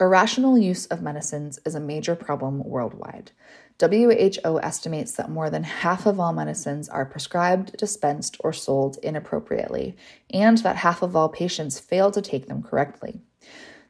Irrational 0.00 0.56
use 0.56 0.86
of 0.86 1.02
medicines 1.02 1.58
is 1.66 1.74
a 1.74 1.80
major 1.80 2.14
problem 2.14 2.62
worldwide. 2.64 3.32
WHO 3.80 4.60
estimates 4.60 5.12
that 5.12 5.30
more 5.30 5.50
than 5.50 5.62
half 5.62 6.06
of 6.06 6.18
all 6.18 6.32
medicines 6.32 6.88
are 6.88 7.04
prescribed, 7.04 7.76
dispensed, 7.76 8.36
or 8.40 8.52
sold 8.52 8.98
inappropriately, 9.02 9.96
and 10.30 10.58
that 10.58 10.76
half 10.76 11.02
of 11.02 11.14
all 11.14 11.28
patients 11.28 11.78
fail 11.78 12.10
to 12.10 12.22
take 12.22 12.46
them 12.46 12.62
correctly. 12.62 13.20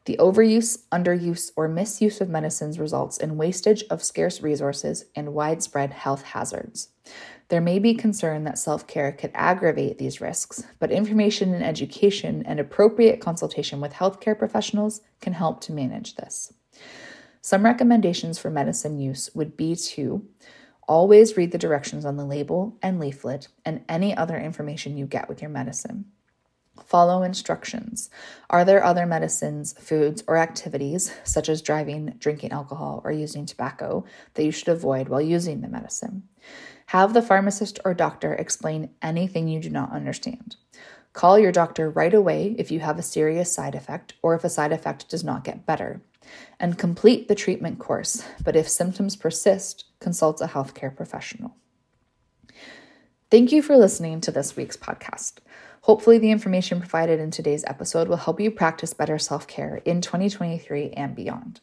The 0.08 0.16
overuse, 0.16 0.84
underuse, 0.90 1.52
or 1.54 1.68
misuse 1.68 2.22
of 2.22 2.30
medicines 2.30 2.78
results 2.78 3.18
in 3.18 3.36
wastage 3.36 3.84
of 3.90 4.02
scarce 4.02 4.40
resources 4.40 5.04
and 5.14 5.34
widespread 5.34 5.90
health 5.90 6.22
hazards. 6.22 6.88
There 7.48 7.60
may 7.60 7.78
be 7.78 7.92
concern 7.92 8.44
that 8.44 8.56
self 8.56 8.86
care 8.86 9.12
could 9.12 9.32
aggravate 9.34 9.98
these 9.98 10.18
risks, 10.18 10.64
but 10.78 10.90
information 10.90 11.52
and 11.52 11.62
education 11.62 12.42
and 12.46 12.58
appropriate 12.58 13.20
consultation 13.20 13.82
with 13.82 13.92
healthcare 13.92 14.38
professionals 14.38 15.02
can 15.20 15.34
help 15.34 15.60
to 15.64 15.74
manage 15.74 16.14
this. 16.14 16.54
Some 17.42 17.62
recommendations 17.62 18.38
for 18.38 18.48
medicine 18.48 18.98
use 18.98 19.28
would 19.34 19.58
be 19.58 19.76
to 19.76 20.26
always 20.88 21.36
read 21.36 21.52
the 21.52 21.58
directions 21.58 22.06
on 22.06 22.16
the 22.16 22.24
label 22.24 22.78
and 22.80 22.98
leaflet 22.98 23.48
and 23.66 23.84
any 23.90 24.16
other 24.16 24.38
information 24.38 24.96
you 24.96 25.04
get 25.04 25.28
with 25.28 25.42
your 25.42 25.50
medicine. 25.50 26.06
Follow 26.86 27.22
instructions. 27.22 28.10
Are 28.50 28.64
there 28.64 28.84
other 28.84 29.06
medicines, 29.06 29.74
foods, 29.78 30.22
or 30.26 30.36
activities, 30.36 31.12
such 31.24 31.48
as 31.48 31.62
driving, 31.62 32.14
drinking 32.18 32.52
alcohol, 32.52 33.02
or 33.04 33.12
using 33.12 33.46
tobacco, 33.46 34.04
that 34.34 34.44
you 34.44 34.50
should 34.50 34.68
avoid 34.68 35.08
while 35.08 35.20
using 35.20 35.60
the 35.60 35.68
medicine? 35.68 36.24
Have 36.86 37.12
the 37.12 37.22
pharmacist 37.22 37.78
or 37.84 37.92
doctor 37.92 38.34
explain 38.34 38.90
anything 39.02 39.48
you 39.48 39.60
do 39.60 39.70
not 39.70 39.92
understand. 39.92 40.56
Call 41.12 41.38
your 41.38 41.52
doctor 41.52 41.90
right 41.90 42.14
away 42.14 42.54
if 42.58 42.70
you 42.70 42.80
have 42.80 42.98
a 42.98 43.02
serious 43.02 43.52
side 43.52 43.74
effect 43.74 44.14
or 44.22 44.34
if 44.34 44.44
a 44.44 44.48
side 44.48 44.72
effect 44.72 45.08
does 45.08 45.24
not 45.24 45.44
get 45.44 45.66
better. 45.66 46.00
And 46.60 46.78
complete 46.78 47.28
the 47.28 47.34
treatment 47.34 47.78
course, 47.78 48.24
but 48.44 48.56
if 48.56 48.68
symptoms 48.68 49.16
persist, 49.16 49.84
consult 50.00 50.40
a 50.40 50.46
healthcare 50.46 50.94
professional. 50.94 51.56
Thank 53.30 53.52
you 53.52 53.60
for 53.60 53.76
listening 53.76 54.22
to 54.22 54.30
this 54.30 54.56
week's 54.56 54.76
podcast. 54.76 55.40
Hopefully, 55.82 56.18
the 56.18 56.30
information 56.30 56.80
provided 56.80 57.20
in 57.20 57.30
today's 57.30 57.64
episode 57.66 58.08
will 58.08 58.16
help 58.16 58.40
you 58.40 58.50
practice 58.50 58.92
better 58.92 59.18
self 59.18 59.46
care 59.46 59.76
in 59.84 60.00
2023 60.00 60.90
and 60.90 61.14
beyond. 61.14 61.60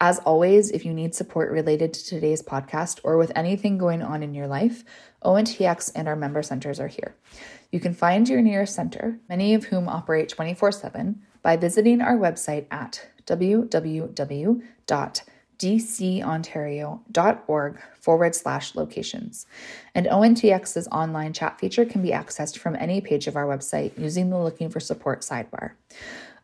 As 0.00 0.18
always, 0.20 0.70
if 0.70 0.84
you 0.84 0.92
need 0.92 1.14
support 1.14 1.50
related 1.50 1.94
to 1.94 2.04
today's 2.04 2.42
podcast 2.42 3.00
or 3.04 3.16
with 3.16 3.32
anything 3.36 3.78
going 3.78 4.02
on 4.02 4.22
in 4.22 4.34
your 4.34 4.46
life, 4.46 4.84
ONTX 5.24 5.92
and 5.94 6.08
our 6.08 6.16
member 6.16 6.42
centers 6.42 6.80
are 6.80 6.88
here. 6.88 7.14
You 7.70 7.80
can 7.80 7.94
find 7.94 8.28
your 8.28 8.42
nearest 8.42 8.74
center, 8.74 9.18
many 9.28 9.54
of 9.54 9.64
whom 9.64 9.88
operate 9.88 10.28
24 10.28 10.72
7, 10.72 11.22
by 11.42 11.56
visiting 11.56 12.00
our 12.00 12.16
website 12.16 12.66
at 12.70 13.08
www.dcontario.org 15.58 17.80
forward 18.00 18.34
slash 18.34 18.74
locations. 18.74 19.46
And 19.94 20.06
ONTX's 20.06 20.88
online 20.88 21.32
chat 21.32 21.58
feature 21.58 21.84
can 21.84 22.02
be 22.02 22.10
accessed 22.10 22.58
from 22.58 22.76
any 22.76 23.00
page 23.00 23.26
of 23.26 23.36
our 23.36 23.46
website 23.46 23.98
using 23.98 24.30
the 24.30 24.38
Looking 24.38 24.70
for 24.70 24.80
Support 24.80 25.20
sidebar. 25.20 25.72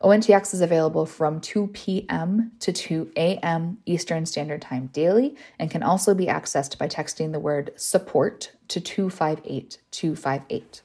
ONTX 0.03 0.55
is 0.55 0.63
available 0.63 1.05
from 1.05 1.43
2 1.43 1.67
p.m. 1.69 2.53
to 2.61 2.73
2 2.73 3.13
a.m. 3.17 3.77
Eastern 3.85 4.25
Standard 4.25 4.63
Time 4.63 4.87
daily 4.95 5.37
and 5.59 5.71
can 5.71 5.83
also 5.83 6.15
be 6.15 6.25
accessed 6.27 6.79
by 6.79 6.89
texting 6.89 7.33
the 7.33 7.41
word 7.41 7.73
support 7.77 8.53
to 8.69 8.81
258 8.81 9.77
258. 9.91 10.83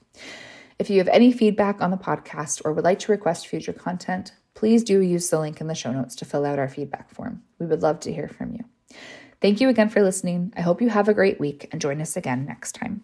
If 0.78 0.90
you 0.90 0.98
have 0.98 1.08
any 1.08 1.32
feedback 1.32 1.80
on 1.80 1.92
the 1.92 1.98
podcast 1.98 2.62
or 2.66 2.74
would 2.74 2.84
like 2.84 3.00
to 3.00 3.14
request 3.14 3.48
future 3.48 3.72
content, 3.72 4.34
please 4.66 4.84
do 4.84 5.00
use 5.00 5.30
the 5.30 5.40
link 5.40 5.62
in 5.62 5.68
the 5.68 5.76
show 5.76 5.92
notes 5.92 6.16
to 6.16 6.26
fill 6.26 6.44
out 6.44 6.58
our 6.58 6.68
feedback 6.68 7.08
form. 7.12 7.44
We 7.60 7.68
would 7.68 7.84
love 7.84 8.00
to 8.00 8.12
hear 8.12 8.28
from 8.28 8.52
you. 8.52 8.66
Thank 9.40 9.62
you 9.62 9.70
again 9.70 9.90
for 9.90 10.02
listening. 10.02 10.52
I 10.58 10.62
hope 10.62 10.82
you 10.82 10.90
have 10.90 11.08
a 11.08 11.14
great 11.14 11.40
week 11.40 11.70
and 11.72 11.80
join 11.80 12.02
us 12.02 12.18
again 12.18 12.48
next 12.48 12.72
time. 12.72 13.04